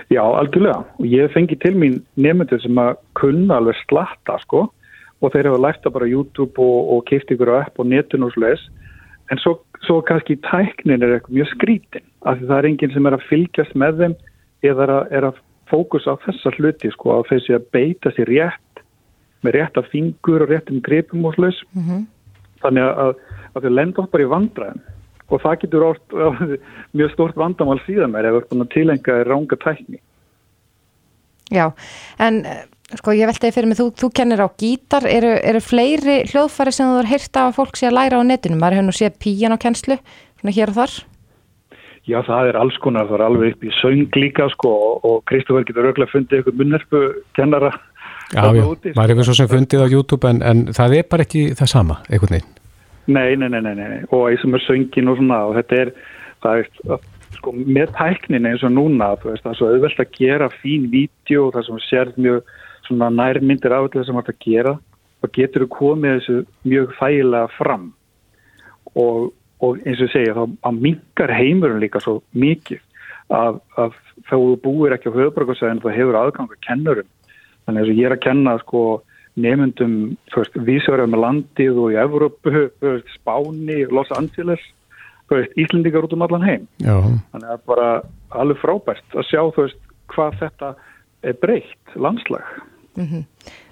[0.09, 0.81] Já, algjörlega.
[0.99, 4.65] Og ég fengi til mín nefndur sem að kunna alveg slatta, sko,
[5.21, 8.33] og þeir hafa lært að bara YouTube og, og keift ykkur app og netun og
[8.35, 8.63] slúðis,
[9.31, 13.07] en svo, svo kannski tæknin er eitthvað mjög skrítin, af því það er enginn sem
[13.07, 14.15] er að fylgjast með þeim
[14.71, 18.33] eða er að, er að fókusa á þessa hluti, sko, að þessi að beita sér
[18.33, 18.81] rétt,
[19.45, 22.01] með rétt af fingur og réttum gripum og slúðis, mm -hmm.
[22.65, 23.13] þannig að,
[23.53, 24.83] að þau lenda oft bara í vandræðin
[25.31, 26.01] og það getur orð,
[26.97, 30.01] mjög stort vandamál síðan mér ef það er búin að tilenga ránga tækni.
[31.51, 31.71] Já,
[32.19, 32.45] en
[32.99, 36.89] sko ég veltaði fyrir mig, þú, þú kennir á gítar, eru, eru fleiri hljóðfari sem
[36.89, 38.59] þú er hýrta að fólk sé að læra á netinu?
[38.59, 39.97] Maður hefur nú séð píjan á kennslu,
[40.41, 40.97] svona hér og þar?
[42.09, 44.71] Já, það er alls konar, það er alveg upp í söng líka sko
[45.05, 47.01] og Kristófur getur örglega fundið eitthvað munnerfu
[47.37, 47.69] kennara.
[48.31, 48.63] Já, já,
[48.95, 51.99] maður hefur svo sem fundið á YouTube en, en það er bara ekki það sama,
[52.09, 52.57] einhvern veginn.
[53.11, 55.93] Nei, nei, nei, nei, nei, og eins og með söngin og svona og þetta er,
[56.45, 56.97] það er,
[57.37, 60.89] sko, með tæknin eins og núna, þú veist, það er svo auðvelt að gera fín
[60.93, 62.51] vídeo það sem sér mjög
[62.89, 64.73] nærmyndir af þetta sem það að gera
[65.21, 67.85] og getur þú komið þessu mjög þægilega fram.
[68.97, 69.29] Og,
[69.61, 72.81] og eins og segja, þá mingar heimurinn líka svo mikið
[73.31, 73.95] að, að
[74.27, 77.09] þá búir ekki á höfðbrukarsæðin þá hefur aðgang að kennurum,
[77.65, 78.83] þannig að ég er að kenna, sko,
[79.39, 79.95] nefnundum
[80.67, 82.65] vísverðar með landið og í Evrópu,
[83.13, 84.63] Spáni, Los Angeles
[85.31, 86.65] veist, Íslendingar út um allan heim.
[86.83, 86.97] Já.
[87.31, 87.87] þannig að bara
[88.41, 89.79] alveg frábært að sjá veist
[90.11, 90.73] hvað þetta
[91.23, 92.43] er breytt landslag
[92.97, 93.25] mm -hmm.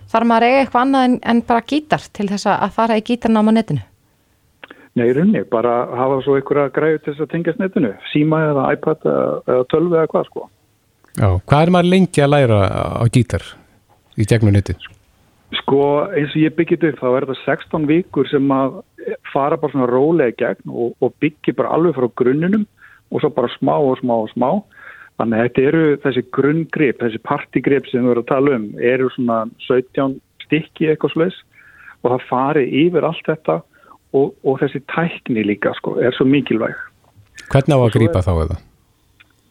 [0.09, 3.51] Þar maður eiga eitthvað annað en, en bara gítar til þess að fara í gítarnáma
[3.53, 3.81] netinu?
[4.97, 9.05] Nei, runni, bara hafa svo einhverja græðu til þess að tengjast netinu síma eða iPad
[9.05, 10.49] eða, tölvi eða hvað sko
[11.19, 12.59] Já, hvað er maður lengi að læra
[12.99, 13.45] á gítar
[14.17, 14.79] í gegnum netinu?
[15.61, 18.81] Sko eins og ég byggjit upp þá er þetta 16 vikur sem að
[19.33, 22.65] fara bara svona rólega gegn og, og byggja bara alveg frá grunnunum
[23.09, 24.49] og svo bara smá og smá og smá
[25.19, 29.09] þannig að þetta eru þessi grunngrip, þessi partigrip sem við erum að tala um eru
[29.15, 30.15] svona 17
[30.45, 31.41] stykki eitthvað sluðis
[31.99, 33.59] og það fari yfir allt þetta
[34.15, 36.77] og, og þessi tækni líka sko er svo mikilvæg.
[37.49, 38.57] Hvernig á að grípa þá eða?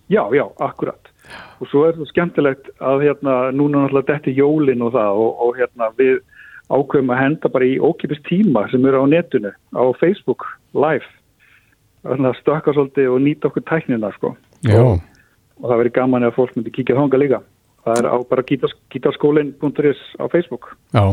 [0.09, 1.13] Já, já, akkurat.
[1.61, 5.59] Og svo er það skemmtilegt að hérna núna náttúrulega er jólin og það og, og
[5.59, 6.17] hérna við
[6.69, 10.45] ákveðum að henda bara í ókipist tíma sem eru á netinu, á Facebook
[10.77, 11.05] live,
[12.05, 14.35] þannig að stökka svolítið og nýta okkur tæknina sko.
[14.69, 15.01] Og,
[15.61, 17.41] og það verður gaman að fólk myndi kíkja þánga líka.
[17.87, 20.71] Það er á bara gítarskólin.is á Facebook.
[20.93, 21.05] Já,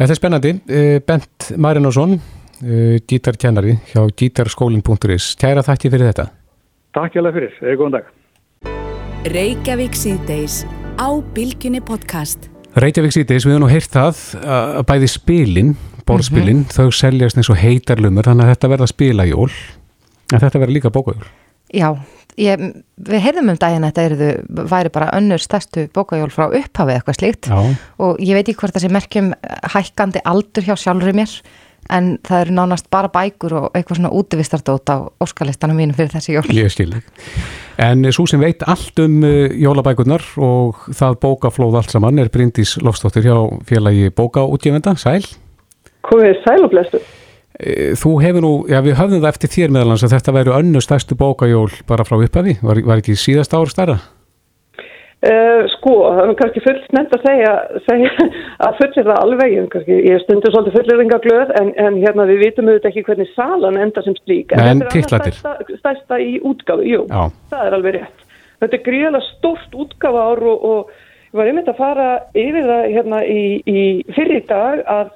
[0.00, 0.52] þetta er spennandi.
[0.68, 6.28] Eh, Bent Marinósson eh, gítarkennari hjá gítarskólin.is Kæra þakki fyrir þetta.
[6.96, 8.14] Takk hjá það fyrir, eða góðan dag.
[9.28, 10.62] Reykjavík síðdeis
[10.98, 12.48] á Bilginni podcast.
[12.78, 15.74] Reykjavík síðdeis, við hefum nú heyrt það að bæði spilin,
[16.06, 16.74] borðspilin, mm -hmm.
[16.76, 19.50] þau seljast eins og heitarlumur, þannig að þetta verða spilajól,
[20.32, 21.26] en þetta verða líka bókajól.
[21.74, 21.88] Já,
[22.40, 22.66] ég,
[23.08, 24.28] við heyrðum um daginn að þetta eruðu,
[24.72, 27.58] væri bara önnur stærstu bókajól frá upphafið eitthvað slíkt Já.
[28.04, 29.32] og ég veit ekki hvort það sé merkjum
[29.74, 31.34] hækkandi aldur hjá sjálfur mér
[31.94, 36.34] en það eru nánast bara bækur og eitthvað svona útvistardót á óskalistanum mínum fyrir þessi
[36.34, 36.44] jól.
[36.52, 37.00] Ég skilði.
[37.80, 42.76] En svo sem veit allt um uh, jólabækurnar og það bókaflóð allt saman er Bryndís
[42.82, 43.38] Lofstóttir hjá
[43.68, 44.98] félagi bókaútgjöfenda.
[45.00, 45.24] Sæl?
[46.08, 47.00] Hvað sæl og blestu?
[47.58, 50.82] E, þú hefur nú, já við höfðum það eftir þér meðalans að þetta væri önnu
[50.84, 52.54] stærstu bókajól bara frá upphafi.
[52.62, 53.98] Var, var ekki síðast ára starra?
[55.18, 57.54] Uh, sko, það er kannski fullt nefnd að segja,
[57.88, 58.26] segja
[58.68, 62.44] að fullir það alveg, kannski, ég stundur svolítið fullir enga glöð en, en hérna við
[62.44, 66.36] vitum auðvitað ekki hvernig salan enda sem slík en, en þetta er stærsta, stærsta í
[66.46, 67.34] útgáðu, jú, Já.
[67.50, 68.22] það er alveg rétt
[68.62, 70.94] þetta er gríðilega stórt útgáfa ár og, og
[71.32, 73.82] ég var einmitt að fara yfir það hérna í, í
[74.14, 75.10] fyrir dag að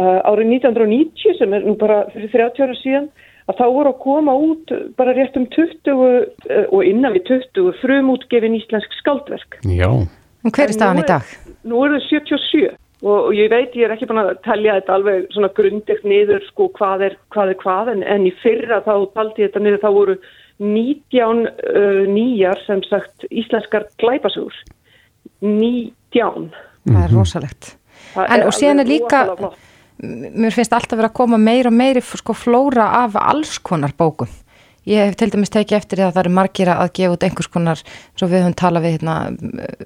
[0.00, 3.08] árið 1990 sem er nú bara fyrir 30 ára síðan
[3.50, 6.22] að þá voru að koma út bara rétt um 20 uh,
[6.70, 9.58] og innan við 20 frumútgefin íslensk skaldverk.
[9.68, 9.90] Já.
[10.44, 11.28] En hver er staðan í dag?
[11.68, 12.64] Nú er það 77
[13.04, 16.44] og, og ég veit ég er ekki búin að telja þetta alveg svona grundigt niður
[16.48, 19.90] sko hvað er hvað, er hvað en, en í fyrra þá taldi þetta niður þá
[19.98, 20.16] voru
[20.62, 24.56] 19 uh, nýjar sem sagt íslenskar glæpasugur.
[25.44, 26.50] 19.
[26.88, 27.74] Það er rosalegt.
[28.14, 29.24] Það en er og síðan er líka
[30.34, 34.30] mér finnst alltaf verið að koma meir og meiri sko flóra af alls konar bókum.
[34.84, 37.48] Ég hef til dæmis tekið eftir því að það eru margir að gefa út einhvers
[37.52, 37.80] konar,
[38.20, 39.14] svo við höfum talað við hérna,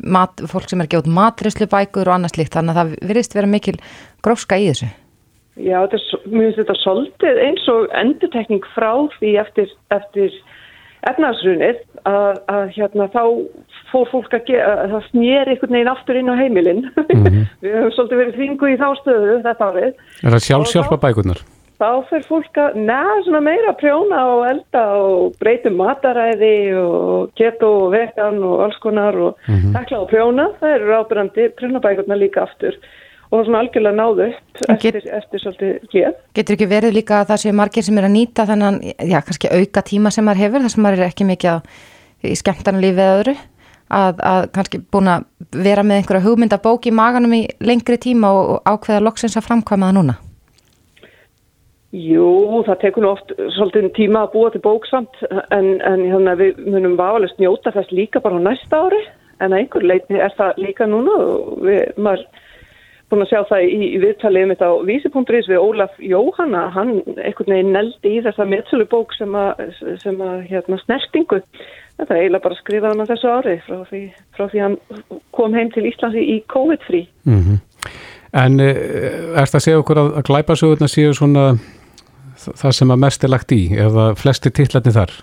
[0.03, 3.11] mat, fólk sem er að gefa út matrislu bækur og annars líkt, þannig að það
[3.11, 3.77] virðist vera mikil
[4.27, 4.89] gróska í þessu.
[5.59, 10.35] Já, þetta, mér finnst þetta svolítið eins og endurtekning frá því eftir, eftir
[11.07, 13.23] efnaðsrunið að, að hérna þá
[13.93, 16.83] fór fólk að gera, að það snýr einhvern veginn aftur inn á heimilinn.
[16.97, 17.45] Mm -hmm.
[17.63, 19.95] Við höfum svolítið verið þvingu í þá stöðu þetta árið.
[20.25, 21.41] Er það sjálfsjálfa bækurnar?
[21.79, 27.69] Þá fer fólk að neða svona meira prjóna og elda og breytum mataræði og keto
[27.85, 29.73] og vegan og alls konar og mm -hmm.
[29.77, 30.49] takla og prjóna.
[30.61, 32.75] Það eru ábyrgandi prjónabækurnar líka aftur
[33.29, 36.17] og svona algjörlega náðu upp eftir, get, eftir svolítið geð.
[36.35, 39.19] Getur ekki verið líka að það séu margir sem er að nýta þannig að, já,
[39.27, 41.61] kannski auka tíma sem maður hefur, þar sem maður er ekki mikið
[42.25, 43.37] í skemmtarnalífið eða öðru,
[43.89, 45.27] að, að kannski búin að
[45.57, 49.91] vera með einhverja hugmyndabók í maganum í lengri tíma og, og ákveða loksins að framkvæma
[49.91, 50.17] það núna?
[51.97, 55.23] Jú, það tekur nú oft svolítið tíma að búa til bóksamt
[55.57, 59.01] en, en hérna, við munum válega njóta þess líka bara á næsta ári
[59.41, 62.27] en einhver leitni er það líka núna og við, maður
[63.09, 67.55] búin að sjá það í, í viðtalið mitt á vísi.is við Ólaf Jóhanna, hann einhvern
[67.55, 69.63] veginn neldi í þessa meðsölu bók sem að,
[70.03, 71.41] sem að hérna, snertingu.
[71.99, 74.03] Þetta er eiginlega bara skrifað hann á þessu ári frá því,
[74.37, 74.77] frá því hann
[75.35, 77.03] kom heim til Íslandi í COVID-frí.
[77.27, 77.65] Mm -hmm.
[78.39, 81.49] En er þetta að segja okkur að, að glæpasögurna séu svona
[82.39, 85.15] það sem að mest er lagt í eða flesti tillatni þar?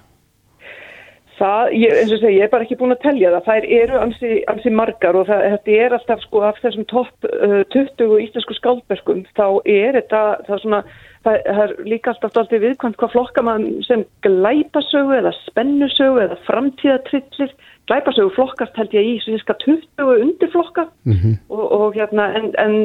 [1.35, 3.47] Það, ég, eins og segja, ég er bara ekki búin að telja það.
[3.47, 7.57] Það eru ansi, ansi margar og það, þetta er alltaf sko af þessum topp uh,
[7.73, 10.79] 20 íslensku skáldbergum, þá er þetta, það er svona,
[11.27, 16.39] það, það er líka alltaf alltaf viðkvæmt hvað flokka maður sem glæpasögu eða spennusögu eða
[16.47, 17.51] framtíðatrillir.
[17.91, 21.37] Glæpasögu flokkast held ég í svona 20 undirflokka mm -hmm.
[21.49, 22.79] og, og hérna, en, en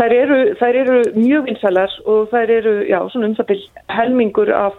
[0.00, 3.64] þær eru, þær eru mjög vinsælar og þær eru, já, svona um það byrj
[3.94, 4.74] helmingur af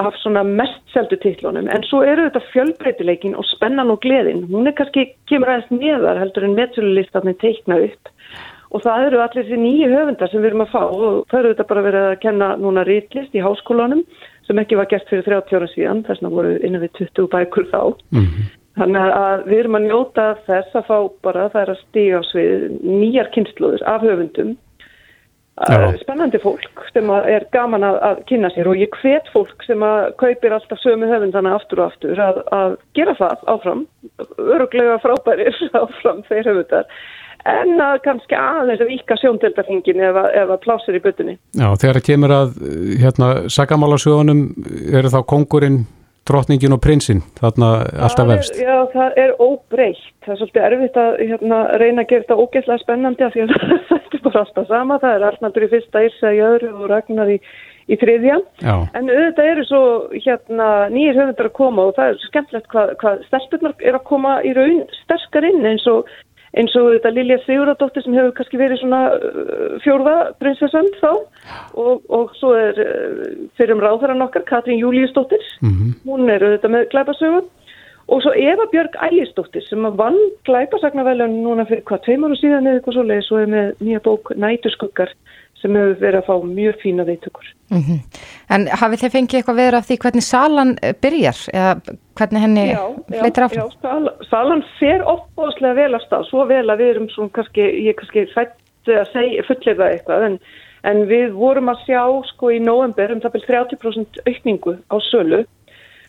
[0.00, 4.70] af svona mest seldu tittlunum en svo eru þetta fjölbreytileikin og spennan og gleðin, hún
[4.70, 8.14] er kannski kemur aðeins neðar heldur en meðsölulistatni teikna upp
[8.70, 11.52] og það eru allir þessi nýju höfundar sem við erum að fá og það eru
[11.52, 14.04] þetta bara verið að kenna núna rítlist í háskólanum
[14.46, 17.68] sem ekki var gert fyrir 30 ára síðan þess vegna voru innan við 20 bækur
[17.72, 17.82] þá
[18.14, 18.48] mm -hmm.
[18.78, 22.22] þannig að við erum að njóta þess að fá bara það er að stíga á
[22.30, 24.56] svið nýjar kynsluður af höfundum.
[26.00, 30.12] Spennandi fólk sem er gaman að, að kynna sér og ég hvet fólk sem að
[30.22, 33.86] kaupir alltaf sömu höfundana aftur og aftur að, að gera það áfram.
[34.38, 36.88] Öruglega frábærir áfram þeir höfundar.
[37.48, 42.04] En að kannski aðeins að vika sjóndeldarhingin ef að plásir í byttunni Já, þegar það
[42.04, 42.50] kemur að
[43.00, 44.42] hérna, sagamálasögunum
[44.92, 45.78] eru þá kongurinn
[46.30, 47.70] drotningin og prinsinn, þarna
[48.06, 48.60] alltaf vefst.
[48.60, 50.06] Já, það er óbreytt.
[50.24, 53.52] Það er svolítið erfitt að hérna, reyna að gera þetta ógeðslega spennandi af því að
[53.90, 55.00] þetta er bara alltaf sama.
[55.02, 57.38] Það er Arnaldur í fyrsta, Írsa í öðru og Ragnar í,
[57.90, 58.38] í þriðja.
[58.62, 58.74] Já.
[58.98, 59.82] En auðvitað eru svo
[60.14, 64.38] hérna, nýjir höfundar að koma og það er skemmtilegt hvað, hvað stelpunar er að koma
[64.46, 66.10] í raun sterskar inn eins og
[66.58, 71.10] eins og þetta Lilja Siguradóttir sem hefur kannski verið svona uh, fjórða prinsessan þá.
[71.78, 75.96] Og, og svo er uh, fyrir um ráðherran okkar Katrín Júliusdóttir mm -hmm.
[76.06, 77.48] hún er auðvitað með glæpasögun
[78.10, 82.80] og svo Eva Björg Ægisdóttir sem vann glæpasagnarvelun núna fyrir hvað tveimur og síðan eða
[82.80, 85.12] eitthvað svo leiðis og er með nýja bók Nætuskuggar
[85.60, 87.50] sem hefur verið að fá mjög fína veitökur.
[87.70, 87.98] Mm -hmm.
[88.54, 91.72] En hafið þið fengið eitthvað verið af því hvernig salan eh, byrjar eða
[92.18, 92.66] hvernig henni
[93.08, 93.68] fleitir áfram?
[93.68, 97.68] Já, sal, salan fer opbóðslega vel af stað, svo vel að við erum svona kannski,
[97.86, 100.38] ég kannski fætti að segja, fullir það eitthvað, en,
[100.82, 102.02] en við vorum að sjá
[102.32, 105.44] sko í november um það byrjum 30% aukningu á sölu,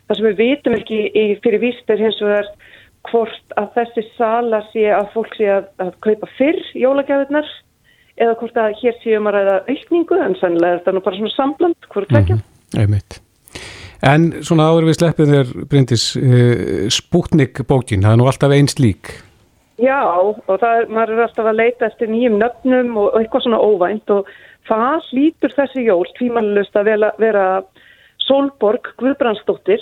[0.08, 2.48] þar sem við vitum ekki í, fyrir vístir hins vegar
[3.10, 7.50] hvort að þessi sala sé að fólk sé að, að kaupa fyrr jólagjafirnar
[8.22, 11.36] eða hvort að hér séum að ræða aukningu en sannlega er þetta nú bara svona
[11.36, 12.38] sambland hvort ekki.
[12.38, 13.20] Mm -hmm.
[14.02, 18.80] En svona áður við sleppið þér Bryndis, uh, Sputnik bókin, það er nú alltaf einst
[18.82, 19.12] lík.
[19.82, 23.62] Já og það er, maður er alltaf að leita eftir nýjum nöfnum og, eitthvað svona
[23.62, 24.28] óvænt og
[24.70, 27.46] það hlýtur þessi jól tvímanlust að vera, vera
[28.28, 29.82] Solborg Guðbrandsdóttir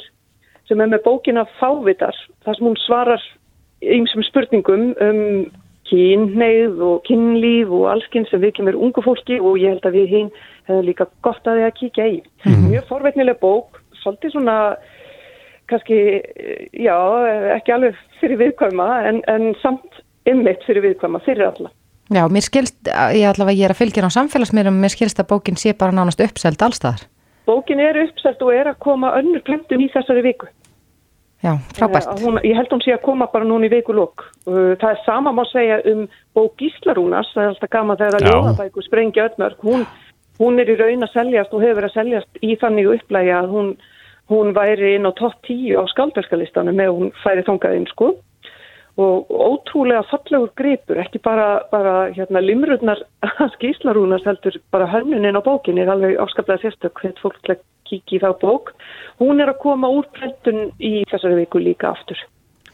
[0.68, 2.16] sem er með bókina Fávitar,
[2.46, 3.24] þar sem hún svarar
[3.82, 5.52] einsum spurningum um
[5.90, 10.14] kynneið og kynlíf og allskinn sem við kemur ungu fólki og ég held að við
[10.14, 10.32] hinn
[10.70, 12.20] hefði líka gott að því að kíkja í.
[12.70, 14.58] Mjög forveitnileg bók, svolítið svona,
[15.70, 16.96] kannski, eh, já,
[17.58, 21.74] ekki alveg fyrir viðkvæma en, en samt ymmit fyrir viðkvæma, fyrir alla.
[22.10, 25.60] Já, mér skilst, ég allavega ég er að fylgja á samfélagsmiðlum, mér skilst að bókin
[25.62, 27.06] sé bara nánast uppseld allstaðar.
[27.46, 30.50] Bókin er uppselt og er að koma önnur plöntun í þessari viku.
[31.40, 32.08] Já, frábært.
[32.08, 34.26] Eh, Hún, ég held hún sé að koma bara núna í vikulokk.
[34.44, 38.28] Uh, Það er sama má segja um bók Gíslarúnas, það er alltaf gaman þegar að
[38.28, 39.64] ljóðabæku sprengja öllmörk.
[39.64, 39.86] Hún,
[40.40, 43.54] hún er í raun að seljast og hefur verið að seljast í þannig upplægi að
[43.56, 43.70] hún,
[44.28, 48.12] hún væri inn á topp 10 á skaldverkalistanum með hún færi þangað inn sko.
[49.00, 53.00] Og ótrúlega fallegur gripur, ekki bara, bara hérna, limrurnar
[53.46, 57.64] að Gíslarúnas heldur bara hönnunin á bókinni er alveg afskaplega sérstök hveit fólk til að
[57.90, 58.74] kíkja í þá bók.
[59.20, 62.22] Hún er að koma úr prentun í þessari viku líka aftur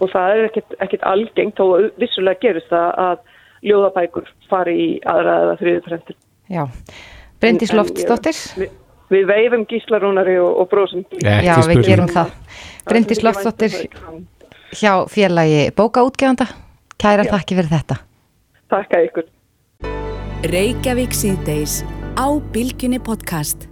[0.03, 3.20] og það er ekkit, ekkit algengt og vissulega gerist það að
[3.66, 6.18] ljóðabækur fari í aðra eða þriðu prentun.
[6.51, 6.63] Já,
[7.45, 8.41] en Loftsdóttir.
[8.59, 8.74] Við,
[9.13, 11.05] við veifum gíslarúnari og, og brósum.
[11.18, 12.34] Ekki Já, við gerum það.
[12.89, 13.78] Bryndís Loftsdóttir
[14.76, 16.49] hjá félagi bókaútgefanda.
[17.01, 18.01] Kæra þakki fyrir þetta.
[18.72, 19.32] Takk að ykkur.
[20.51, 21.80] Reykjavík síðdeis
[22.18, 23.70] á Bilginni podcast.